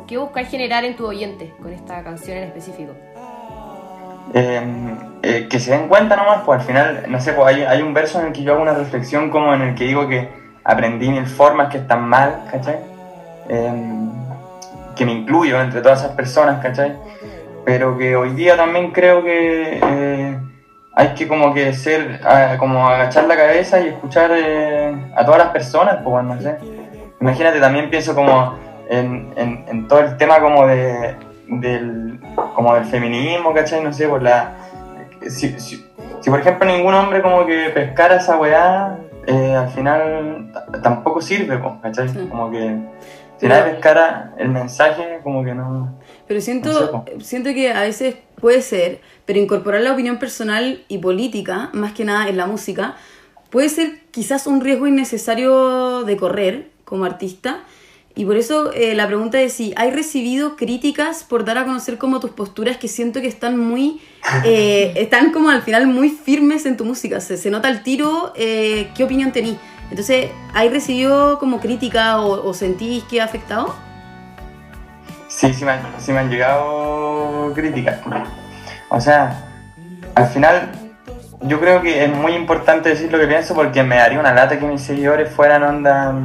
¿Qué 0.07 0.17
buscáis 0.17 0.49
generar 0.49 0.85
en 0.85 0.95
tu 0.95 1.05
oyente 1.05 1.51
con 1.61 1.73
esta 1.73 2.03
canción 2.03 2.37
en 2.37 2.43
específico? 2.43 2.93
Eh, 4.37 4.61
eh, 5.23 5.47
que 5.49 5.59
se 5.61 5.71
den 5.71 5.87
cuenta 5.87 6.17
nomás, 6.17 6.41
pues 6.45 6.59
al 6.59 6.67
final, 6.67 7.05
no 7.07 7.19
sé, 7.21 7.31
pues 7.31 7.55
hay, 7.67 7.81
un 7.81 7.93
verso 7.93 8.19
en 8.19 8.27
el 8.27 8.33
que 8.33 8.43
yo 8.43 8.51
hago 8.51 8.61
una 8.61 8.73
reflexión 8.73 9.29
como 9.29 9.53
en 9.53 9.61
el 9.61 9.75
que 9.75 9.85
digo 9.85 10.09
que 10.09 10.29
aprendí 10.63 11.09
mil 11.09 11.25
formas 11.25 11.69
que 11.69 11.77
están 11.77 12.07
mal, 12.07 12.43
¿cachai? 12.51 12.75
Eh, 13.47 13.73
que 14.93 15.05
me 15.05 15.13
incluyo 15.13 15.59
entre 15.61 15.81
todas 15.81 16.01
esas 16.01 16.11
personas, 16.11 16.61
¿cachai? 16.61 16.97
Pero 17.65 17.97
que 17.97 18.15
hoy 18.15 18.31
día 18.31 18.57
también 18.57 18.91
creo 18.91 19.23
que 19.23 19.79
eh, 19.81 20.37
hay 20.93 21.07
que 21.15 21.27
como 21.29 21.53
que 21.53 21.73
ser, 21.73 22.19
como 22.59 22.87
agachar 22.87 23.23
la 23.27 23.37
cabeza 23.37 23.79
y 23.79 23.87
escuchar 23.87 24.31
eh, 24.33 24.95
a 25.15 25.25
todas 25.25 25.39
las 25.39 25.49
personas, 25.49 25.99
pues 26.03 26.23
no 26.25 26.39
sé. 26.41 26.57
Imagínate, 27.21 27.61
también 27.61 27.89
pienso 27.89 28.13
como 28.13 28.59
en, 28.89 29.33
en, 29.37 29.65
en 29.69 29.87
todo 29.87 30.01
el 30.01 30.17
tema 30.17 30.39
como 30.41 30.67
de, 30.67 31.15
del, 31.47 32.04
como 32.35 32.75
del 32.75 32.85
feminismo, 32.85 33.53
¿cachai? 33.53 33.83
No 33.83 33.93
sé, 33.93 34.07
por 34.07 34.21
la... 34.21 34.55
Si, 35.21 35.59
si, 35.59 35.83
si, 36.21 36.29
por 36.29 36.39
ejemplo 36.39 36.67
ningún 36.67 36.93
hombre 36.93 37.21
como 37.21 37.45
que 37.45 37.69
pescara 37.69 38.17
esa 38.17 38.37
weá, 38.37 38.97
eh, 39.25 39.55
al 39.55 39.69
final 39.69 40.51
tampoco 40.83 41.21
sirve, 41.21 41.57
pues, 41.57 41.73
¿cachai? 41.81 42.09
Sí. 42.09 42.27
Como 42.29 42.51
que 42.51 42.77
si 43.37 43.47
nadie 43.47 43.73
pescara 43.73 44.33
el 44.37 44.49
mensaje, 44.49 45.19
como 45.23 45.43
que 45.43 45.53
no... 45.53 45.97
Pero 46.27 46.39
No 46.39 46.41
sé, 46.41 46.51
siento, 46.51 47.05
siento 47.19 47.53
que 47.53 47.71
a 47.71 47.81
veces 47.81 48.15
puede 48.39 48.61
ser, 48.61 49.01
pero 49.25 49.39
incorporar 49.39 49.81
la 49.81 49.93
opinión 49.93 50.17
personal 50.17 50.83
y 50.87 50.99
política, 50.99 51.69
más 51.73 51.93
que 51.93 52.05
nada 52.05 52.29
en 52.29 52.37
la 52.37 52.45
música, 52.45 52.95
puede 53.49 53.69
ser 53.69 53.99
quizás 54.11 54.47
un 54.47 54.61
riesgo 54.61 54.87
innecesario 54.87 56.03
de 56.03 56.17
correr 56.17 56.71
como 56.85 57.05
artista. 57.05 57.63
Y 58.15 58.23
por 58.23 58.37
eso 58.37 58.71
eh, 58.71 58.95
la 58.95 59.07
pregunta 59.07 59.41
es 59.41 59.53
si 59.53 59.73
hay 59.75 59.91
recibido 59.91 60.55
críticas 60.55 61.25
por 61.25 61.43
dar 61.43 61.57
a 61.57 61.65
conocer 61.65 61.97
como 61.97 62.21
tus 62.21 62.31
posturas 62.31 62.77
que 62.77 62.87
siento 62.87 63.19
que 63.19 63.27
están 63.27 63.57
muy, 63.57 64.01
eh, 64.45 64.93
están 64.95 65.31
como 65.31 65.49
al 65.49 65.61
final 65.61 65.87
muy 65.87 66.09
firmes 66.09 66.65
en 66.65 66.77
tu 66.77 66.85
música. 66.85 67.19
Se, 67.19 67.35
se 67.35 67.51
nota 67.51 67.69
el 67.69 67.83
tiro, 67.83 68.31
eh, 68.37 68.89
¿qué 68.95 69.03
opinión 69.03 69.33
tenís? 69.33 69.57
Entonces, 69.89 70.29
¿hay 70.53 70.69
recibido 70.69 71.37
como 71.39 71.59
crítica 71.59 72.21
o, 72.21 72.47
o 72.47 72.53
sentís 72.53 73.03
que 73.03 73.21
ha 73.21 73.25
afectado? 73.25 73.75
Sí, 75.27 75.53
sí 75.53 75.65
me, 75.65 75.71
han, 75.71 75.81
sí 75.99 76.13
me 76.13 76.19
han 76.19 76.29
llegado 76.29 77.51
críticas. 77.53 77.99
O 78.89 79.01
sea, 79.01 79.43
al 80.15 80.27
final 80.27 80.71
yo 81.41 81.59
creo 81.59 81.81
que 81.81 82.05
es 82.05 82.09
muy 82.09 82.33
importante 82.33 82.89
decir 82.89 83.11
lo 83.11 83.19
que 83.19 83.27
pienso 83.27 83.53
porque 83.53 83.83
me 83.83 83.97
daría 83.97 84.19
una 84.19 84.33
lata 84.33 84.57
que 84.57 84.65
mis 84.65 84.81
seguidores 84.81 85.29
fueran 85.29 85.63
onda, 85.63 86.15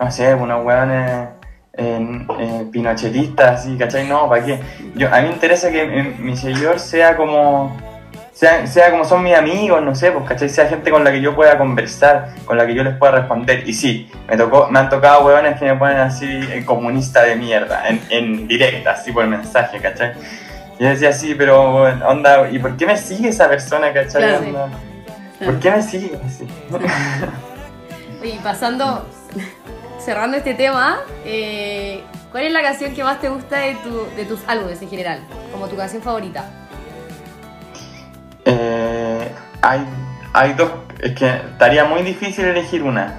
no 0.00 0.10
sé, 0.10 0.34
unos 0.34 0.64
hueones 0.64 1.28
eh, 1.76 2.26
eh, 2.38 2.66
pinochetistas, 2.70 3.60
así, 3.60 3.76
¿cachai? 3.76 4.06
No, 4.06 4.28
¿para 4.28 4.44
qué? 4.44 4.60
Yo, 4.94 5.12
a 5.12 5.20
mí 5.20 5.28
me 5.28 5.34
interesa 5.34 5.70
que 5.70 5.84
mi 6.18 6.36
seguidor 6.36 6.78
sea 6.78 7.16
como, 7.16 7.76
sea, 8.32 8.66
sea 8.66 8.90
como 8.90 9.04
son 9.04 9.22
mis 9.22 9.34
amigos, 9.34 9.82
no 9.82 9.94
sé, 9.94 10.12
pues, 10.12 10.24
¿cachai? 10.24 10.48
Sea 10.48 10.66
gente 10.66 10.90
con 10.90 11.04
la 11.04 11.12
que 11.12 11.20
yo 11.20 11.34
pueda 11.34 11.58
conversar, 11.58 12.34
con 12.44 12.56
la 12.56 12.66
que 12.66 12.74
yo 12.74 12.84
les 12.84 12.96
pueda 12.96 13.12
responder. 13.12 13.68
Y 13.68 13.72
sí, 13.72 14.10
me, 14.28 14.36
tocó, 14.36 14.68
me 14.70 14.78
han 14.78 14.88
tocado 14.88 15.26
hueones 15.26 15.58
que 15.58 15.64
me 15.66 15.76
ponen 15.76 15.98
así, 15.98 16.26
eh, 16.26 16.64
comunista 16.64 17.22
de 17.22 17.36
mierda, 17.36 17.88
en, 17.88 18.00
en 18.10 18.46
directa, 18.48 18.92
así 18.92 19.12
por 19.12 19.26
mensaje, 19.26 19.80
¿cachai? 19.80 20.12
Y 20.78 20.82
yo 20.82 20.88
decía, 20.90 21.12
sí, 21.12 21.34
pero, 21.36 21.82
onda, 22.08 22.48
¿y 22.50 22.58
por 22.58 22.76
qué 22.76 22.86
me 22.86 22.96
sigue 22.96 23.28
esa 23.28 23.48
persona, 23.48 23.92
cachai? 23.92 24.22
Claro. 24.22 24.70
¿Por 25.44 25.58
qué 25.58 25.70
me 25.70 25.82
sigue 25.82 26.18
así? 26.24 26.46
Y 28.24 28.38
pasando, 28.38 29.06
cerrando 30.04 30.36
este 30.36 30.54
tema, 30.54 30.98
eh, 31.24 32.02
¿cuál 32.30 32.44
es 32.44 32.52
la 32.52 32.62
canción 32.62 32.94
que 32.94 33.02
más 33.02 33.20
te 33.20 33.28
gusta 33.28 33.60
de, 33.60 33.74
tu, 33.76 34.06
de 34.16 34.24
tus 34.26 34.40
álbumes 34.46 34.80
en 34.82 34.90
general? 34.90 35.20
Como 35.50 35.66
tu 35.66 35.76
canción 35.76 36.02
favorita. 36.02 36.44
Eh, 38.44 39.32
hay, 39.62 39.86
hay 40.34 40.52
dos, 40.52 40.70
es 41.00 41.14
que 41.14 41.26
estaría 41.26 41.86
muy 41.86 42.02
difícil 42.02 42.44
elegir 42.44 42.82
una, 42.82 43.14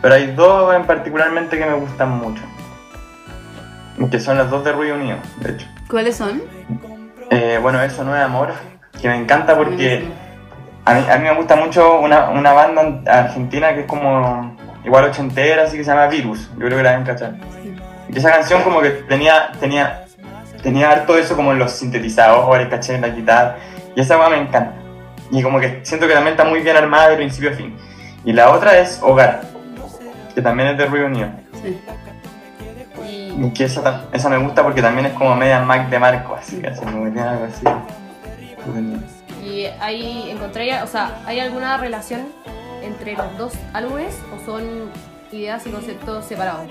pero 0.00 0.14
hay 0.14 0.28
dos 0.28 0.74
en 0.74 0.84
particularmente 0.84 1.58
que 1.58 1.66
me 1.66 1.74
gustan 1.74 2.10
mucho. 2.10 2.42
Que 4.10 4.20
son 4.20 4.38
las 4.38 4.48
dos 4.48 4.62
de 4.62 4.70
Ruido 4.70 4.94
Unido, 4.94 5.18
de 5.40 5.50
hecho. 5.50 5.66
¿Cuáles 5.90 6.16
son? 6.16 6.40
Eh, 7.30 7.58
bueno, 7.60 7.82
eso 7.82 8.04
no 8.04 8.14
es 8.14 8.22
amor, 8.22 8.52
que 9.00 9.08
me 9.08 9.16
encanta 9.16 9.56
porque 9.56 10.06
a 10.84 10.94
mí, 10.94 11.04
a 11.10 11.16
mí 11.18 11.24
me 11.24 11.34
gusta 11.34 11.56
mucho 11.56 11.98
una, 11.98 12.30
una 12.30 12.52
banda 12.52 13.02
argentina 13.12 13.74
que 13.74 13.80
es 13.80 13.86
como 13.86 14.56
igual 14.88 15.04
ochentera, 15.04 15.64
así 15.64 15.76
que 15.76 15.84
se 15.84 15.90
llama 15.90 16.06
Virus. 16.06 16.48
Yo 16.52 16.66
creo 16.66 16.78
que 16.78 16.82
la 16.82 16.90
deben 16.90 17.06
cachar. 17.06 17.34
Y 18.08 18.18
esa 18.18 18.30
canción 18.30 18.62
como 18.62 18.80
que 18.80 18.90
tenía, 18.90 19.52
tenía, 19.60 20.06
tenía 20.62 20.90
harto 20.90 21.16
eso 21.16 21.36
como 21.36 21.52
en 21.52 21.58
los 21.58 21.72
sintetizadores, 21.72 22.68
caché, 22.68 22.94
en 22.94 23.02
la 23.02 23.08
guitarra. 23.08 23.56
Y 23.94 24.00
esa 24.00 24.18
weá 24.18 24.30
me 24.30 24.38
encanta. 24.38 24.74
Y 25.30 25.42
como 25.42 25.60
que 25.60 25.80
siento 25.82 26.06
que 26.08 26.14
también 26.14 26.32
está 26.32 26.44
muy 26.44 26.60
bien 26.60 26.76
armada 26.76 27.10
de 27.10 27.16
principio 27.16 27.50
a 27.50 27.52
fin. 27.52 27.76
Y 28.24 28.32
la 28.32 28.50
otra 28.50 28.78
es 28.78 28.98
Hogar, 29.02 29.42
que 30.34 30.40
también 30.40 30.70
es 30.70 30.78
de 30.78 31.04
Unido. 31.04 31.28
Sí. 31.62 31.78
Y 33.40 33.50
que 33.52 33.64
esa, 33.64 34.04
esa 34.12 34.28
me 34.28 34.38
gusta 34.38 34.64
porque 34.64 34.82
también 34.82 35.06
es 35.06 35.12
como 35.12 35.36
media 35.36 35.60
Mac 35.60 35.88
de 35.88 35.98
Marco, 35.98 36.34
así, 36.34 36.60
así 36.66 36.80
como 36.80 37.04
que 37.04 37.10
tiene 37.10 37.28
algo 37.28 37.44
así. 37.44 37.64
¿Y 39.44 39.66
hay, 39.80 40.30
encontráis, 40.30 40.82
o 40.82 40.86
sea, 40.86 41.20
hay 41.24 41.38
alguna 41.38 41.76
relación 41.76 42.26
entre 42.82 43.14
los 43.14 43.38
dos 43.38 43.52
álbumes 43.72 44.20
o 44.34 44.44
son 44.44 44.90
ideas 45.32 45.66
y 45.66 45.70
conceptos 45.70 46.24
separados? 46.24 46.66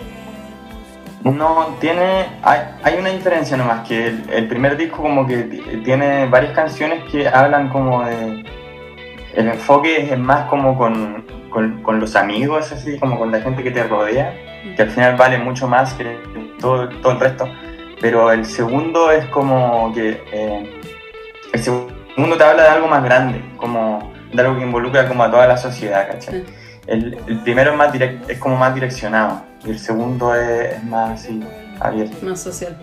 No, 1.23 1.75
tiene. 1.79 2.27
Hay, 2.43 2.59
hay 2.83 2.97
una 2.99 3.09
diferencia 3.09 3.57
nomás, 3.57 3.87
que 3.87 4.07
el, 4.07 4.47
primer 4.47 4.77
disco, 4.77 5.01
como 5.01 5.25
que 5.25 5.43
tiene 5.83 6.25
varias 6.27 6.53
canciones 6.53 7.03
que 7.11 7.27
hablan 7.27 7.69
como 7.69 8.03
de. 8.05 8.45
El 9.35 9.47
enfoque 9.49 10.11
es 10.11 10.17
más 10.17 10.47
como 10.49 10.77
con, 10.77 11.25
con, 11.49 11.83
con 11.83 11.99
los 11.99 12.15
amigos, 12.15 12.71
así, 12.71 12.97
como 12.97 13.17
con 13.17 13.31
la 13.31 13.41
gente 13.41 13.63
que 13.63 13.71
te 13.71 13.83
rodea, 13.83 14.33
que 14.75 14.81
al 14.81 14.89
final 14.89 15.15
vale 15.15 15.37
mucho 15.37 15.67
más 15.67 15.93
que 15.93 16.17
todo, 16.59 16.89
todo 16.89 17.13
el 17.13 17.19
resto. 17.19 17.47
Pero 17.99 18.31
el 18.31 18.45
segundo 18.45 19.11
es 19.11 19.25
como 19.25 19.91
que. 19.93 20.21
eh, 20.31 20.81
el 21.53 21.59
segundo 21.59 22.37
te 22.37 22.43
habla 22.43 22.63
de 22.63 22.69
algo 22.69 22.87
más 22.87 23.03
grande, 23.03 23.41
como 23.57 24.13
de 24.37 24.43
algo 24.43 24.57
que 24.57 24.63
involucra 24.65 25.07
como 25.07 25.23
a 25.23 25.31
toda 25.31 25.47
la 25.47 25.57
sociedad, 25.57 26.07
¿cachai? 26.07 26.41
Sí. 26.41 26.45
El, 26.87 27.17
el 27.27 27.39
primero 27.41 27.71
es, 27.71 27.77
más 27.77 27.91
direct- 27.93 28.29
es 28.29 28.37
como 28.39 28.55
más 28.55 28.73
direccionado 28.73 29.41
y 29.65 29.71
el 29.71 29.79
segundo 29.79 30.33
es, 30.33 30.75
es 30.75 30.83
más 30.85 31.19
así, 31.19 31.43
abierto. 31.79 32.15
más 32.25 32.39
social. 32.39 32.77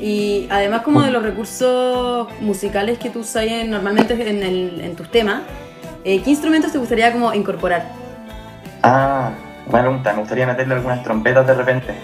Y 0.00 0.48
además 0.50 0.80
como 0.82 1.02
de 1.02 1.10
los 1.10 1.22
recursos 1.22 2.28
musicales 2.40 2.98
que 2.98 3.10
tú 3.10 3.20
usas 3.20 3.44
en- 3.44 3.70
normalmente 3.70 4.14
en, 4.14 4.42
el- 4.42 4.80
en 4.80 4.96
tus 4.96 5.10
temas, 5.10 5.42
eh, 6.04 6.22
¿qué 6.22 6.30
instrumentos 6.30 6.72
te 6.72 6.78
gustaría 6.78 7.12
como 7.12 7.32
incorporar? 7.34 7.84
Ah, 8.82 9.30
buena 9.66 9.84
pregunta. 9.86 10.12
Me 10.14 10.20
gustaría 10.20 10.46
meterle 10.46 10.74
algunas 10.74 11.02
trompetas 11.02 11.46
de 11.46 11.54
repente, 11.54 11.94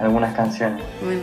algunas 0.00 0.34
canciones. 0.34 0.82
Bueno, 1.02 1.22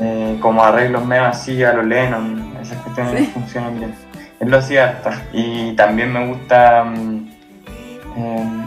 Eh, 0.00 0.38
como 0.40 0.64
arreglos 0.64 1.04
medio 1.04 1.24
así 1.26 1.62
a 1.62 1.74
los 1.74 1.84
Lennon, 1.84 2.56
esas 2.60 2.78
cuestiones 2.82 3.18
Sí. 3.18 3.26
funcionan 3.34 3.78
bien. 3.78 3.94
Es 4.42 4.48
lo 4.48 4.60
cierto. 4.60 5.10
Y 5.32 5.72
también 5.76 6.12
me 6.12 6.26
gusta. 6.26 6.84
mm, 6.84 7.30
em, 8.16 8.62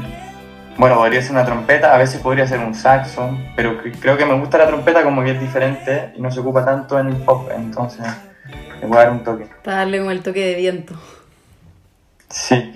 bueno, 0.78 0.96
podría 0.96 1.22
ser 1.22 1.32
una 1.32 1.46
trompeta, 1.46 1.94
a 1.94 1.98
veces 1.98 2.20
podría 2.22 2.48
ser 2.48 2.60
un 2.60 2.74
saxo, 2.76 3.38
pero 3.56 3.82
cre- 3.82 3.96
creo 4.00 4.18
que 4.18 4.26
me 4.26 4.34
gusta 4.40 4.58
la 4.58 4.68
trompeta 4.68 5.04
como 5.04 5.24
que 5.24 5.32
es 5.32 5.40
diferente 5.40 6.14
y 6.18 6.22
no 6.22 6.30
se 6.32 6.40
ocupa 6.42 6.66
tanto 6.66 7.00
en 7.00 7.08
el 7.08 7.16
pop, 7.18 7.50
entonces 7.56 8.06
le 8.82 8.88
voy 8.88 8.98
a 8.98 9.02
dar 9.02 9.12
un 9.12 9.24
toque. 9.24 9.48
para 9.64 9.78
darle 9.78 10.00
como 10.00 10.12
el 10.12 10.22
toque 10.22 10.46
de 10.46 10.56
viento. 10.56 10.96
Sí. 12.30 12.74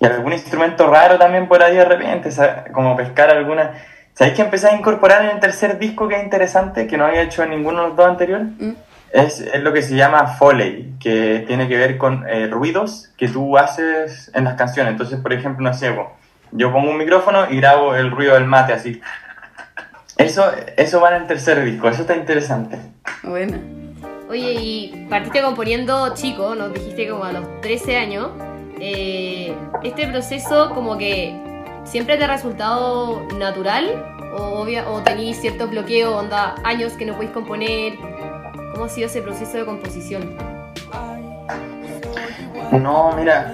Y 0.00 0.04
algún 0.06 0.32
instrumento 0.32 0.86
raro 0.90 1.18
también 1.18 1.48
por 1.48 1.62
ahí 1.62 1.74
de 1.76 1.84
repente, 1.84 2.30
como 2.72 2.96
pescar 2.96 3.30
alguna. 3.30 3.72
¿Sabéis 4.14 4.36
que 4.36 4.42
empecé 4.42 4.68
a 4.68 4.74
incorporar 4.76 5.22
en 5.24 5.30
el 5.30 5.40
tercer 5.40 5.78
disco 5.78 6.06
que 6.08 6.16
es 6.16 6.24
interesante, 6.24 6.86
que 6.86 6.96
no 6.98 7.06
había 7.06 7.22
hecho 7.22 7.42
en 7.42 7.50
ninguno 7.50 7.82
de 7.82 7.88
los 7.88 7.96
dos 7.96 8.06
anteriores? 8.08 8.46
¿Mm? 8.58 8.72
Es, 9.12 9.40
es 9.40 9.62
lo 9.62 9.72
que 9.72 9.80
se 9.82 9.96
llama 9.96 10.26
Foley, 10.26 10.94
que 11.00 11.44
tiene 11.46 11.66
que 11.68 11.76
ver 11.76 11.96
con 11.96 12.28
eh, 12.28 12.46
ruidos 12.48 13.10
que 13.16 13.28
tú 13.28 13.56
haces 13.56 14.30
en 14.34 14.44
las 14.44 14.54
canciones. 14.54 14.92
Entonces, 14.92 15.18
por 15.20 15.32
ejemplo, 15.32 15.64
no 15.66 15.72
sé, 15.74 15.94
yo 16.52 16.72
pongo 16.72 16.90
un 16.90 16.98
micrófono 16.98 17.50
y 17.50 17.56
grabo 17.56 17.94
el 17.94 18.10
ruido 18.10 18.34
del 18.34 18.44
mate 18.44 18.72
así. 18.74 19.00
Eso, 20.16 20.44
eso 20.76 21.00
va 21.00 21.14
en 21.14 21.22
el 21.22 21.26
tercer 21.28 21.64
disco, 21.64 21.88
eso 21.88 22.02
está 22.02 22.16
interesante. 22.16 22.78
Bueno. 23.22 23.56
Oye, 24.28 24.52
y 24.60 25.06
partiste 25.08 25.40
componiendo 25.40 26.12
chico, 26.14 26.54
nos 26.54 26.74
dijiste 26.74 27.08
como 27.08 27.24
a 27.24 27.32
los 27.32 27.60
13 27.62 27.96
años. 27.96 28.28
Eh, 28.78 29.54
¿Este 29.82 30.06
proceso 30.06 30.70
como 30.74 30.98
que 30.98 31.34
siempre 31.84 32.18
te 32.18 32.24
ha 32.24 32.26
resultado 32.26 33.26
natural? 33.38 34.04
¿O, 34.36 34.60
obvia- 34.62 34.86
o 34.86 35.00
tenéis 35.02 35.40
cierto 35.40 35.66
bloqueo, 35.68 36.14
onda, 36.18 36.56
años 36.62 36.92
que 36.92 37.06
no 37.06 37.14
podéis 37.14 37.30
componer? 37.32 37.94
¿Cómo 38.78 38.86
ha 38.86 38.94
sido 38.94 39.08
ese 39.08 39.22
proceso 39.22 39.56
de 39.56 39.64
composición? 39.64 40.36
No, 42.70 43.12
mira, 43.16 43.52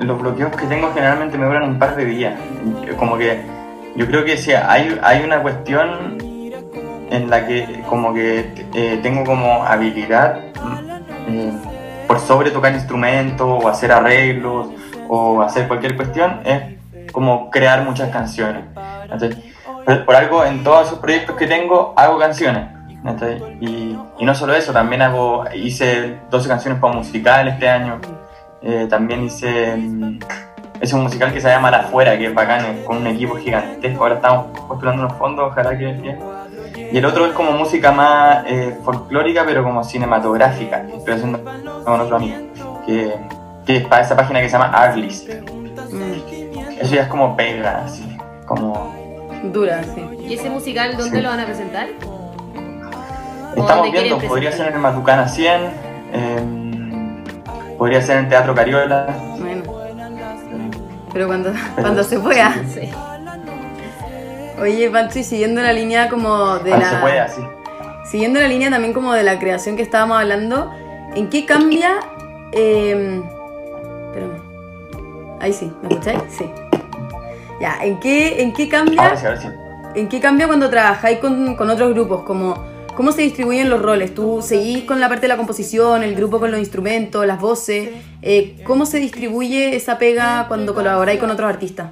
los 0.00 0.20
bloqueos 0.20 0.54
que 0.54 0.64
tengo 0.66 0.92
generalmente 0.94 1.36
me 1.36 1.46
duran 1.46 1.64
un 1.64 1.76
par 1.76 1.96
de 1.96 2.04
días. 2.04 2.38
Como 3.00 3.18
que 3.18 3.42
yo 3.96 4.06
creo 4.06 4.24
que 4.24 4.36
sí, 4.36 4.52
hay, 4.52 4.96
hay 5.02 5.24
una 5.24 5.42
cuestión 5.42 6.18
en 7.10 7.30
la 7.30 7.48
que 7.48 7.82
como 7.88 8.14
que 8.14 8.54
eh, 8.74 9.00
tengo 9.02 9.24
como 9.24 9.64
habilidad 9.64 10.38
eh, 11.26 11.52
por 12.06 12.20
sobre 12.20 12.52
tocar 12.52 12.74
instrumentos 12.74 13.64
o 13.64 13.66
hacer 13.66 13.90
arreglos 13.90 14.68
o 15.08 15.42
hacer 15.42 15.66
cualquier 15.66 15.96
cuestión, 15.96 16.42
es 16.44 17.10
como 17.10 17.50
crear 17.50 17.82
muchas 17.82 18.10
canciones. 18.10 18.62
Entonces, 19.02 19.36
por 20.06 20.14
algo 20.14 20.44
en 20.44 20.62
todos 20.62 20.86
esos 20.86 21.00
proyectos 21.00 21.34
que 21.34 21.48
tengo 21.48 21.92
hago 21.96 22.20
canciones. 22.20 22.81
Y, 23.60 23.96
y 24.18 24.24
no 24.24 24.34
solo 24.34 24.54
eso, 24.54 24.72
también 24.72 25.02
hago, 25.02 25.44
hice 25.54 26.18
12 26.30 26.48
canciones 26.48 26.80
para 26.80 26.92
un 26.92 26.98
musical 27.00 27.48
este 27.48 27.68
año. 27.68 28.00
Eh, 28.62 28.86
también 28.88 29.24
hice, 29.24 29.74
mm, 29.76 30.18
hice 30.80 30.94
un 30.94 31.02
musical 31.02 31.32
que 31.32 31.40
se 31.40 31.48
llama 31.48 31.70
La 31.70 31.78
Afuera, 31.80 32.16
que 32.16 32.26
es 32.26 32.34
bacán, 32.34 32.64
es 32.64 32.84
con 32.86 32.98
un 32.98 33.06
equipo 33.08 33.34
gigantesco. 33.36 34.04
Ahora 34.04 34.14
estamos 34.16 34.46
postulando 34.68 35.04
unos 35.06 35.18
fondos, 35.18 35.50
ojalá 35.50 35.76
que 35.76 35.86
bien. 35.92 36.20
Y 36.92 36.96
el 36.98 37.04
otro 37.04 37.26
es 37.26 37.32
como 37.32 37.50
música 37.52 37.90
más 37.90 38.44
eh, 38.46 38.78
folclórica, 38.84 39.42
pero 39.44 39.64
como 39.64 39.82
cinematográfica, 39.82 40.86
que 40.86 40.96
estoy 40.96 41.14
haciendo 41.14 41.40
con 41.84 42.00
otro 42.00 42.16
amigo, 42.16 42.36
que, 42.86 43.14
que 43.66 43.76
es 43.78 43.86
para 43.86 44.02
esa 44.02 44.16
página 44.16 44.40
que 44.40 44.46
se 44.48 44.52
llama 44.52 44.66
Artlist. 44.72 45.28
Mm, 45.28 46.80
Eso 46.80 46.94
ya 46.94 47.02
es 47.02 47.08
como 47.08 47.36
pega, 47.36 47.82
así, 47.84 48.16
como... 48.46 48.94
dura, 49.52 49.82
sí. 49.82 50.02
¿Y 50.20 50.34
ese 50.34 50.50
musical 50.50 50.96
dónde 50.96 51.16
Sí. 51.16 51.22
lo 51.22 51.28
van 51.30 51.40
a 51.40 51.44
presentar? 51.46 51.88
Estamos 53.56 53.92
viendo, 53.92 54.18
podría 54.18 54.52
ser 54.52 54.68
en 54.68 54.74
el 54.74 54.80
Matucana 54.80 55.28
100, 55.28 55.70
em, 56.12 57.24
podría 57.76 58.00
ser 58.00 58.18
en 58.18 58.28
Teatro 58.28 58.54
Cariola. 58.54 59.06
Bueno. 59.38 59.62
Pero 61.12 61.26
cuando, 61.26 61.52
cuando 61.80 62.02
se 62.04 62.18
pueda. 62.18 62.54
Sí. 62.72 62.90
Oye, 64.60 64.90
Pancho, 64.90 65.18
y 65.18 65.24
siguiendo 65.24 65.60
la 65.60 65.72
línea 65.72 66.08
como 66.08 66.58
de 66.58 66.70
Cuando 66.70 66.86
la... 66.86 66.90
se 66.90 66.96
puede, 66.98 67.20
así. 67.20 67.42
Siguiendo 68.10 68.40
la 68.40 68.48
línea 68.48 68.70
también 68.70 68.92
como 68.92 69.12
de 69.12 69.22
la 69.22 69.38
creación 69.38 69.76
que 69.76 69.82
estábamos 69.82 70.18
hablando, 70.20 70.72
¿en 71.14 71.28
qué 71.28 71.44
cambia... 71.46 72.00
eh, 72.52 73.20
espérame. 74.06 74.52
Ahí 75.40 75.52
sí, 75.52 75.72
¿me 75.82 75.88
escucháis? 75.88 76.20
Sí. 76.28 76.50
Ya, 77.60 77.78
¿en 77.82 77.98
qué, 78.00 78.42
en 78.42 78.52
qué 78.52 78.68
cambia... 78.68 79.02
Ahora 79.02 79.16
sí, 79.16 79.26
ahora 79.26 79.40
sí. 79.40 79.48
¿En 79.94 80.08
qué 80.08 80.20
cambia 80.20 80.46
cuando 80.46 80.70
trabajáis 80.70 81.18
con, 81.18 81.56
con 81.56 81.68
otros 81.68 81.92
grupos? 81.92 82.22
Como, 82.22 82.54
¿Cómo 83.02 83.10
se 83.10 83.22
distribuyen 83.22 83.68
los 83.68 83.82
roles? 83.82 84.14
¿Tú 84.14 84.42
seguís 84.42 84.84
con 84.84 85.00
la 85.00 85.08
parte 85.08 85.22
de 85.22 85.28
la 85.28 85.36
composición, 85.36 86.04
el 86.04 86.14
grupo 86.14 86.38
con 86.38 86.52
los 86.52 86.60
instrumentos, 86.60 87.26
las 87.26 87.40
voces? 87.40 87.90
Eh, 88.22 88.62
¿Cómo 88.62 88.86
se 88.86 89.00
distribuye 89.00 89.74
esa 89.74 89.98
pega 89.98 90.44
cuando 90.46 90.72
colaboráis 90.72 91.18
con 91.18 91.28
otros 91.28 91.50
artistas? 91.50 91.88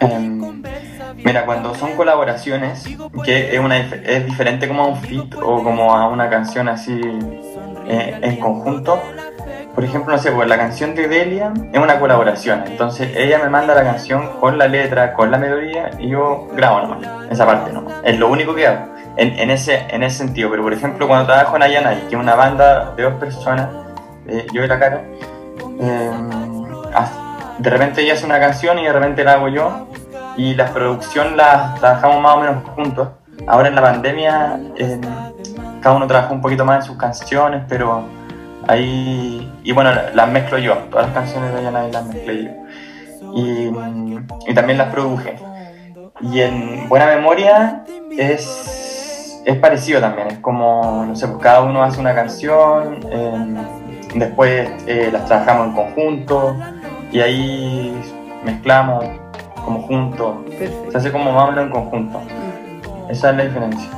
Em, 0.00 0.62
mira, 1.16 1.44
cuando 1.44 1.74
son 1.74 1.94
colaboraciones, 1.94 2.84
que 3.22 3.54
es, 3.54 4.24
diferente 4.24 4.66
como 4.66 4.84
a 4.84 4.86
un 4.86 4.96
feat 4.96 5.34
o 5.34 5.62
como 5.62 5.94
a 5.94 6.08
una 6.08 6.30
canción 6.30 6.70
así 6.70 6.98
eh, 7.86 8.18
en 8.22 8.36
conjunto. 8.36 8.98
Por 9.74 9.84
ejemplo, 9.84 10.14
no 10.14 10.22
sé, 10.22 10.32
pues 10.32 10.48
la 10.48 10.56
canción 10.56 10.94
de 10.94 11.08
Delia 11.08 11.52
es 11.70 11.78
una 11.78 12.00
colaboración. 12.00 12.64
Entonces 12.66 13.10
ella 13.14 13.38
me 13.40 13.50
manda 13.50 13.74
la 13.74 13.84
canción 13.84 14.40
con 14.40 14.56
la 14.56 14.68
letra, 14.68 15.12
con 15.12 15.30
la 15.30 15.36
melodía 15.36 15.90
y 15.98 16.08
yo 16.08 16.48
grabo 16.54 16.80
nomás. 16.80 17.30
Esa 17.30 17.44
parte 17.44 17.74
nomás. 17.74 17.94
Es 18.04 18.18
lo 18.18 18.30
único 18.30 18.54
que 18.54 18.66
hago. 18.66 18.91
En, 19.16 19.50
ese, 19.50 19.86
en 19.90 20.02
ese 20.02 20.18
sentido. 20.18 20.50
Pero 20.50 20.62
por 20.62 20.72
ejemplo, 20.72 21.06
cuando 21.06 21.26
trabajo 21.26 21.56
en 21.56 21.62
Ayanay, 21.62 22.08
que 22.08 22.14
es 22.14 22.20
una 22.20 22.34
banda 22.34 22.94
de 22.96 23.02
dos 23.02 23.14
personas, 23.14 23.68
eh, 24.26 24.46
yo 24.52 24.64
y 24.64 24.66
la 24.66 24.78
cara, 24.78 25.02
eh, 25.80 26.10
de 27.58 27.70
repente 27.70 28.02
ella 28.02 28.14
hace 28.14 28.24
una 28.24 28.40
canción 28.40 28.78
y 28.78 28.84
de 28.84 28.92
repente 28.92 29.22
la 29.24 29.34
hago 29.34 29.48
yo 29.48 29.86
y 30.36 30.54
la 30.54 30.66
producción 30.72 31.36
la 31.36 31.74
trabajamos 31.78 32.22
más 32.22 32.36
o 32.36 32.40
menos 32.40 32.64
juntos. 32.74 33.08
Ahora 33.46 33.68
en 33.68 33.74
la 33.74 33.82
pandemia 33.82 34.60
eh, 34.76 35.00
cada 35.80 35.96
uno 35.96 36.06
trabaja 36.06 36.32
un 36.32 36.40
poquito 36.40 36.64
más 36.64 36.82
en 36.82 36.82
sus 36.82 36.96
canciones, 36.96 37.62
pero 37.68 38.04
ahí 38.66 39.52
y 39.62 39.72
bueno 39.72 39.90
las 40.14 40.28
mezclo 40.28 40.58
yo, 40.58 40.74
todas 40.90 41.06
las 41.06 41.14
canciones 41.14 41.52
de 41.52 41.58
Ayanay 41.58 41.92
las 41.92 42.06
mezclé 42.06 42.44
yo 42.44 42.50
y, 43.34 43.70
y 44.48 44.54
también 44.54 44.78
las 44.78 44.92
produje. 44.92 45.36
Y 46.20 46.40
en 46.40 46.88
Buena 46.88 47.06
Memoria 47.06 47.84
es, 48.10 48.81
es 49.44 49.56
parecido 49.58 50.00
también, 50.00 50.28
es 50.28 50.38
como, 50.38 51.04
no 51.06 51.16
sé, 51.16 51.26
pues 51.26 51.42
cada 51.42 51.62
uno 51.62 51.82
hace 51.82 52.00
una 52.00 52.14
canción, 52.14 53.00
eh, 53.10 53.54
después 54.14 54.70
eh, 54.86 55.10
las 55.12 55.26
trabajamos 55.26 55.68
en 55.68 55.72
conjunto 55.72 56.56
y 57.10 57.20
ahí 57.20 58.02
mezclamos 58.44 59.04
como 59.64 59.82
juntos, 59.82 60.36
se 60.90 60.96
hace 60.96 61.12
como 61.12 61.32
más 61.32 61.48
o 61.48 61.52
menos 61.52 61.64
en 61.64 61.70
conjunto. 61.70 62.20
Esa 63.08 63.30
es 63.30 63.36
la 63.36 63.44
diferencia, 63.44 63.88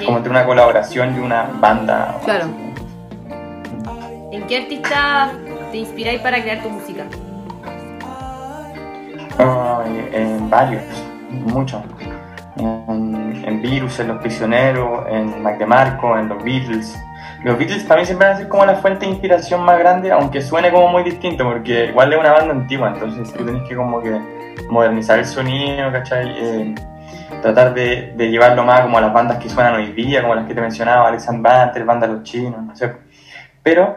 ¿Y 0.00 0.04
como 0.04 0.18
entre 0.18 0.30
una 0.30 0.44
colaboración 0.44 1.16
y 1.16 1.18
una 1.20 1.48
banda. 1.60 2.16
Claro. 2.24 2.46
¿En 4.30 4.46
qué 4.46 4.58
artista 4.58 5.30
te 5.70 5.78
inspiráis 5.78 6.20
para 6.20 6.40
crear 6.42 6.62
tu 6.62 6.68
música? 6.68 7.04
Ay, 9.38 10.08
en 10.12 10.50
varios, 10.50 10.82
muchos. 11.30 11.82
En, 12.56 13.07
en 13.48 13.62
Virus, 13.62 13.98
en 14.00 14.08
Los 14.08 14.18
Prisioneros, 14.18 15.06
en 15.08 15.42
Mac 15.42 15.58
DeMarco, 15.58 16.18
en 16.18 16.28
los 16.28 16.42
Beatles. 16.42 16.96
Los 17.42 17.56
Beatles 17.56 17.86
también 17.86 18.06
siempre 18.06 18.26
van 18.26 18.36
a 18.36 18.38
ser 18.38 18.48
como 18.48 18.66
la 18.66 18.76
fuente 18.76 19.06
de 19.06 19.12
inspiración 19.12 19.62
más 19.62 19.78
grande, 19.78 20.10
aunque 20.12 20.42
suene 20.42 20.70
como 20.70 20.88
muy 20.88 21.02
distinto, 21.02 21.44
porque 21.44 21.86
igual 21.86 22.12
es 22.12 22.18
una 22.18 22.32
banda 22.32 22.52
antigua, 22.52 22.88
entonces 22.92 23.32
tú 23.32 23.44
tenés 23.44 23.66
que 23.68 23.76
como 23.76 24.02
que 24.02 24.20
modernizar 24.68 25.18
el 25.18 25.24
sonido, 25.24 25.90
¿cachai? 25.92 26.34
Eh, 26.36 26.74
tratar 27.40 27.74
de, 27.74 28.14
llevarlo 28.16 28.64
más 28.64 28.80
como 28.80 28.98
a 28.98 29.00
las 29.00 29.12
bandas 29.12 29.38
que 29.38 29.48
suenan 29.48 29.74
hoy 29.74 29.92
día, 29.92 30.22
como 30.22 30.34
las 30.34 30.46
que 30.46 30.54
te 30.54 30.60
mencionaba, 30.60 31.08
Alexander 31.08 31.42
Banter, 31.42 31.84
Banda 31.84 32.06
Los 32.06 32.22
Chinos, 32.24 32.62
no 32.62 32.74
sé. 32.74 32.92
Pero 33.62 33.96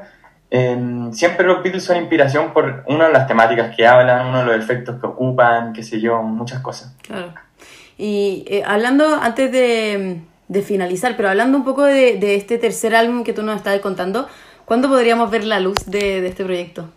eh, 0.51 1.09
siempre 1.11 1.45
los 1.45 1.63
Beatles 1.63 1.83
son 1.83 1.97
inspiración 1.97 2.53
por 2.53 2.83
una 2.87 3.07
de 3.07 3.13
las 3.13 3.27
temáticas 3.27 3.75
que 3.75 3.87
hablan, 3.87 4.27
uno 4.27 4.39
de 4.39 4.45
los 4.45 4.55
efectos 4.57 4.99
que 4.99 5.07
ocupan, 5.07 5.73
qué 5.73 5.81
sé 5.81 5.99
yo, 5.99 6.21
muchas 6.21 6.59
cosas. 6.59 6.95
Claro. 7.01 7.33
Y 8.03 8.45
eh, 8.47 8.63
hablando, 8.65 9.13
antes 9.21 9.51
de, 9.51 10.21
de 10.47 10.61
finalizar, 10.63 11.15
pero 11.15 11.29
hablando 11.29 11.55
un 11.55 11.63
poco 11.63 11.83
de, 11.83 12.17
de 12.17 12.33
este 12.33 12.57
tercer 12.57 12.95
álbum 12.95 13.23
que 13.23 13.31
tú 13.31 13.43
nos 13.43 13.57
estabas 13.57 13.79
contando, 13.79 14.27
¿cuándo 14.65 14.87
podríamos 14.89 15.29
ver 15.29 15.43
la 15.43 15.59
luz 15.59 15.75
de, 15.85 16.19
de 16.19 16.27
este 16.29 16.43
proyecto? 16.43 16.89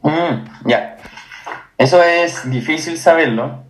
Mm, 0.00 0.64
ya. 0.64 0.96
Eso 1.76 2.02
es 2.02 2.48
difícil 2.48 2.96
saberlo 2.96 3.62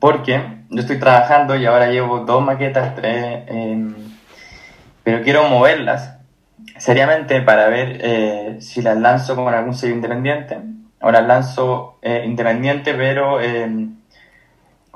porque 0.00 0.42
yo 0.70 0.80
estoy 0.80 0.98
trabajando 0.98 1.54
y 1.54 1.66
ahora 1.66 1.86
llevo 1.86 2.24
dos 2.24 2.42
maquetas, 2.44 2.96
tres, 2.96 3.44
em, 3.46 3.94
pero 5.04 5.22
quiero 5.22 5.46
moverlas 5.48 6.16
seriamente 6.78 7.40
para 7.42 7.68
ver 7.68 7.98
eh, 8.00 8.56
si 8.58 8.82
las 8.82 8.96
lanzo 8.98 9.36
con 9.36 9.54
algún 9.54 9.74
sello 9.74 9.94
independiente 9.94 10.58
las 11.00 11.26
lanzo 11.26 11.98
eh, 12.02 12.24
independiente 12.26 12.94
pero 12.94 13.40
em, 13.40 13.96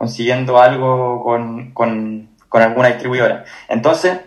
consiguiendo 0.00 0.58
algo 0.58 1.22
con, 1.22 1.72
con, 1.72 2.30
con 2.48 2.62
alguna 2.62 2.88
distribuidora. 2.88 3.44
Entonces, 3.68 4.18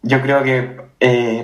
yo 0.00 0.22
creo 0.22 0.42
que 0.42 0.80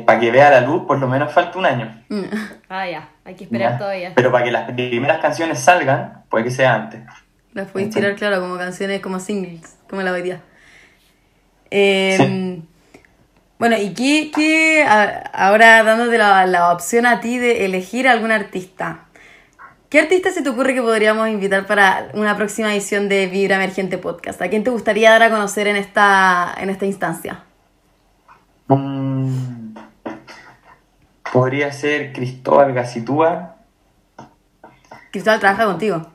para 0.06 0.18
que 0.18 0.30
vea 0.30 0.50
la 0.50 0.62
luz 0.62 0.84
por 0.86 0.98
lo 0.98 1.06
menos 1.06 1.30
falta 1.30 1.58
un 1.58 1.66
año. 1.66 2.02
Mm, 2.08 2.22
Ah, 2.70 2.88
ya, 2.88 3.10
hay 3.26 3.34
que 3.34 3.44
esperar 3.44 3.72
¿ya? 3.72 3.78
todavía. 3.78 4.12
Pero 4.14 4.32
para 4.32 4.44
que 4.46 4.50
las 4.50 4.70
primeras 4.70 5.18
canciones 5.20 5.58
salgan, 5.60 6.24
puede 6.30 6.44
que 6.44 6.50
sea 6.50 6.74
antes. 6.74 7.00
Las 7.52 7.70
podéis 7.70 7.90
tirar, 7.94 8.14
claro, 8.16 8.40
como 8.40 8.56
canciones, 8.56 9.00
como 9.02 9.20
singles, 9.20 9.76
como 9.90 10.00
la 10.00 10.14
día. 10.14 10.40
Eh, 11.70 12.14
Sí. 12.16 12.62
Bueno, 13.58 13.76
¿y 13.78 13.92
qué, 13.92 14.30
qué 14.34 14.84
a- 14.84 15.30
ahora 15.34 15.82
dándote 15.82 16.16
la, 16.16 16.46
la 16.46 16.72
opción 16.72 17.04
a 17.04 17.20
ti 17.20 17.36
de 17.38 17.66
elegir 17.66 18.08
algún 18.08 18.30
artista? 18.32 19.05
¿Qué 19.96 20.02
artista 20.02 20.30
se 20.30 20.42
te 20.42 20.50
ocurre 20.50 20.74
que 20.74 20.82
podríamos 20.82 21.26
invitar 21.26 21.64
para 21.64 22.08
una 22.12 22.36
próxima 22.36 22.70
edición 22.70 23.08
de 23.08 23.28
Vibra 23.28 23.56
Emergente 23.56 23.96
Podcast? 23.96 24.42
¿A 24.42 24.50
quién 24.50 24.62
te 24.62 24.68
gustaría 24.68 25.10
dar 25.10 25.22
a 25.22 25.30
conocer 25.30 25.68
en 25.68 25.76
esta, 25.76 26.54
en 26.60 26.68
esta 26.68 26.84
instancia? 26.84 27.44
Mm, 28.68 29.74
podría 31.32 31.72
ser 31.72 32.12
Cristóbal 32.12 32.74
Gacitúa. 32.74 33.56
Cristóbal 35.12 35.40
trabaja 35.40 35.64
contigo. 35.64 36.06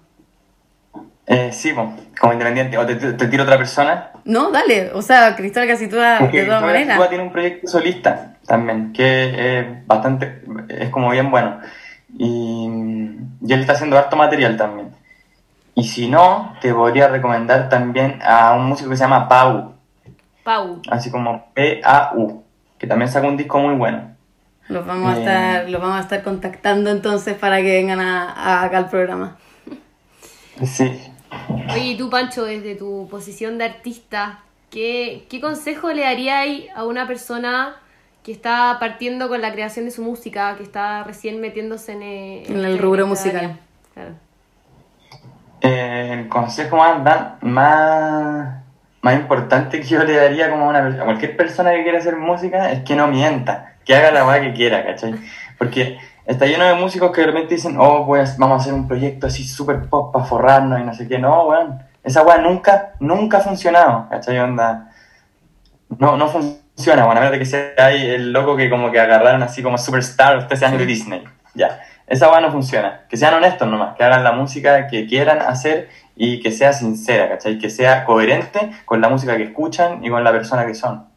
Eh, 1.25 1.49
sí, 1.51 1.73
como 1.73 2.33
independiente. 2.33 2.77
O 2.77 2.85
te, 2.85 2.93
te- 2.97 3.27
tiro 3.29 3.41
otra 3.41 3.57
persona. 3.57 4.11
No, 4.25 4.51
dale. 4.51 4.91
O 4.93 5.01
sea, 5.01 5.35
Cristóbal 5.35 5.69
Casitúa, 5.69 6.17
Porque 6.19 6.41
de 6.41 6.45
todas 6.45 6.61
maneras. 6.61 6.85
Casitúa 6.85 7.09
tiene 7.09 7.23
un 7.23 7.31
proyecto 7.31 7.67
solista 7.67 8.35
también, 8.45 8.93
que 8.93 9.57
es 9.59 9.87
bastante, 9.87 10.43
es 10.69 10.89
como 10.91 11.09
bien 11.09 11.31
bueno. 11.31 11.59
Y, 12.15 13.00
y 13.41 13.53
él 13.53 13.61
está 13.61 13.73
haciendo 13.73 13.97
harto 13.97 14.15
material 14.15 14.57
también. 14.57 14.93
Y 15.75 15.85
si 15.85 16.09
no, 16.09 16.55
te 16.61 16.73
podría 16.73 17.07
recomendar 17.07 17.69
también 17.69 18.19
a 18.23 18.53
un 18.53 18.65
músico 18.65 18.89
que 18.89 18.97
se 18.97 19.03
llama 19.03 19.27
Pau, 19.27 19.73
Pau. 20.43 20.81
así 20.89 21.09
como 21.09 21.51
P-A-U, 21.53 22.43
que 22.77 22.87
también 22.87 23.09
saca 23.09 23.27
un 23.27 23.37
disco 23.37 23.59
muy 23.59 23.75
bueno. 23.75 24.11
Los 24.67 24.85
vamos, 24.85 25.11
a 25.11 25.15
Bien. 25.15 25.27
estar, 25.27 25.69
los 25.69 25.81
vamos 25.81 25.97
a 25.97 26.01
estar 26.01 26.23
contactando 26.23 26.89
entonces 26.89 27.35
para 27.35 27.57
que 27.57 27.71
vengan 27.73 27.99
a, 27.99 28.31
a 28.31 28.63
acá 28.63 28.77
al 28.77 28.89
programa. 28.89 29.37
Sí. 30.65 30.99
Oye, 31.73 31.85
y 31.91 31.97
tú, 31.97 32.09
Pancho, 32.09 32.45
desde 32.45 32.75
tu 32.75 33.07
posición 33.09 33.57
de 33.57 33.65
artista, 33.65 34.39
¿qué, 34.69 35.25
qué 35.29 35.41
consejo 35.41 35.91
le 35.91 36.03
darías 36.03 36.45
a 36.75 36.85
una 36.85 37.07
persona 37.07 37.75
que 38.23 38.31
está 38.31 38.77
partiendo 38.79 39.29
con 39.29 39.41
la 39.41 39.51
creación 39.51 39.85
de 39.85 39.91
su 39.91 40.03
música, 40.03 40.55
que 40.57 40.63
está 40.63 41.03
recién 41.03 41.41
metiéndose 41.41 41.93
en, 41.93 42.03
eh, 42.03 42.43
En 42.47 42.63
el 42.63 42.77
rubro 42.77 43.03
en 43.03 43.09
musical. 43.09 43.59
Claro. 43.93 44.11
Eh, 45.61 46.09
el 46.13 46.27
consejo 46.27 46.77
más, 46.77 47.03
dan- 47.03 47.37
más, 47.41 48.63
más 49.01 49.15
importante 49.15 49.79
que 49.79 49.87
yo 49.87 50.03
le 50.03 50.15
daría 50.15 50.49
como 50.49 50.65
a, 50.65 50.69
una, 50.69 50.79
a 51.01 51.05
cualquier 51.05 51.37
persona 51.37 51.71
que 51.71 51.83
quiera 51.83 51.99
hacer 51.99 52.15
música 52.17 52.71
es 52.71 52.83
que 52.83 52.95
no 52.95 53.07
mienta, 53.07 53.75
que 53.85 53.95
haga 53.95 54.11
la 54.11 54.25
weá 54.25 54.41
que 54.41 54.53
quiera, 54.53 54.83
¿cachai? 54.85 55.15
Porque 55.59 55.99
está 56.25 56.45
lleno 56.45 56.65
de 56.65 56.73
músicos 56.75 57.11
que 57.11 57.21
de 57.21 57.27
repente 57.27 57.55
dicen, 57.55 57.75
oh, 57.79 58.05
pues 58.07 58.37
vamos 58.37 58.59
a 58.59 58.61
hacer 58.61 58.73
un 58.73 58.87
proyecto 58.87 59.27
así 59.27 59.43
súper 59.43 59.87
pop 59.87 60.11
para 60.13 60.25
forrarnos 60.25 60.79
y 60.79 60.83
no 60.83 60.93
sé 60.95 61.07
qué. 61.07 61.19
No, 61.19 61.47
weón, 61.47 61.79
esa 62.03 62.23
weá 62.23 62.39
nunca, 62.39 62.93
nunca 62.99 63.37
ha 63.37 63.41
funcionado, 63.41 64.07
¿cachai? 64.09 64.39
Onda, 64.39 64.91
no, 65.99 66.17
no 66.17 66.27
funciona, 66.27 66.60
bueno, 66.89 67.09
a 67.09 67.13
menos 67.13 67.31
de 67.31 67.39
que 67.39 67.45
sea 67.45 67.73
ahí 67.77 68.09
el 68.09 68.33
loco 68.33 68.55
que 68.55 68.69
como 68.69 68.91
que 68.91 68.99
agarraron 68.99 69.43
así 69.43 69.61
como 69.61 69.77
superstar 69.77 70.47
13 70.47 70.65
años 70.65 70.79
de 70.79 70.85
Disney. 70.85 71.23
Ya, 71.53 71.81
esa 72.07 72.29
weá 72.29 72.41
no 72.41 72.51
funciona. 72.51 73.05
Que 73.09 73.17
sean 73.17 73.33
honestos 73.33 73.67
nomás, 73.67 73.95
que 73.95 74.03
hagan 74.03 74.23
la 74.23 74.31
música 74.31 74.87
que 74.87 75.05
quieran 75.07 75.39
hacer 75.39 75.89
y 76.15 76.39
que 76.41 76.51
sea 76.51 76.73
sincera, 76.73 77.29
¿cachai? 77.29 77.57
Que 77.57 77.69
sea 77.69 78.05
coherente 78.05 78.71
con 78.85 79.01
la 79.01 79.09
música 79.09 79.37
que 79.37 79.43
escuchan 79.43 80.03
y 80.03 80.09
con 80.09 80.23
la 80.23 80.31
persona 80.31 80.65
que 80.65 80.73
son. 80.73 81.11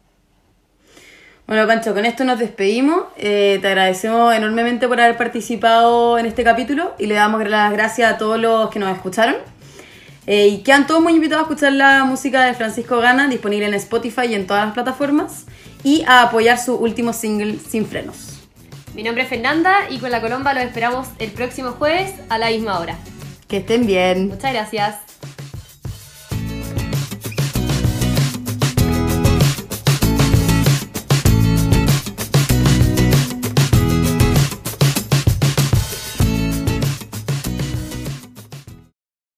Bueno, 1.47 1.67
Pancho, 1.67 1.93
con 1.93 2.05
esto 2.05 2.23
nos 2.23 2.39
despedimos. 2.39 3.03
Eh, 3.17 3.59
te 3.61 3.67
agradecemos 3.67 4.33
enormemente 4.33 4.87
por 4.87 4.99
haber 4.99 5.15
participado 5.15 6.17
en 6.17 6.25
este 6.25 6.43
capítulo 6.43 6.95
y 6.97 7.05
le 7.05 7.13
damos 7.13 7.47
las 7.47 7.71
gracias 7.71 8.13
a 8.13 8.17
todos 8.17 8.39
los 8.39 8.69
que 8.71 8.79
nos 8.79 8.91
escucharon. 8.95 9.35
Eh, 10.27 10.47
y 10.47 10.57
quedan 10.59 10.87
todos 10.87 11.01
muy 11.01 11.13
invitados 11.13 11.43
a 11.43 11.49
escuchar 11.49 11.73
la 11.73 12.03
música 12.03 12.43
de 12.43 12.53
Francisco 12.53 12.99
Gana, 12.99 13.27
disponible 13.27 13.67
en 13.67 13.73
Spotify 13.75 14.27
y 14.29 14.35
en 14.35 14.47
todas 14.47 14.65
las 14.65 14.73
plataformas, 14.73 15.45
y 15.83 16.03
a 16.07 16.23
apoyar 16.23 16.57
su 16.57 16.75
último 16.75 17.13
single, 17.13 17.59
Sin 17.59 17.85
Frenos. 17.85 18.39
Mi 18.95 19.03
nombre 19.03 19.23
es 19.23 19.29
Fernanda 19.29 19.89
y 19.89 19.99
con 19.99 20.09
la 20.09 20.21
Colomba 20.21 20.53
los 20.53 20.63
esperamos 20.63 21.07
el 21.19 21.31
próximo 21.31 21.71
jueves 21.71 22.13
a 22.29 22.37
la 22.37 22.49
misma 22.49 22.79
hora. 22.79 22.97
Que 23.47 23.57
estén 23.57 23.85
bien. 23.85 24.29
Muchas 24.29 24.53
gracias. 24.53 24.95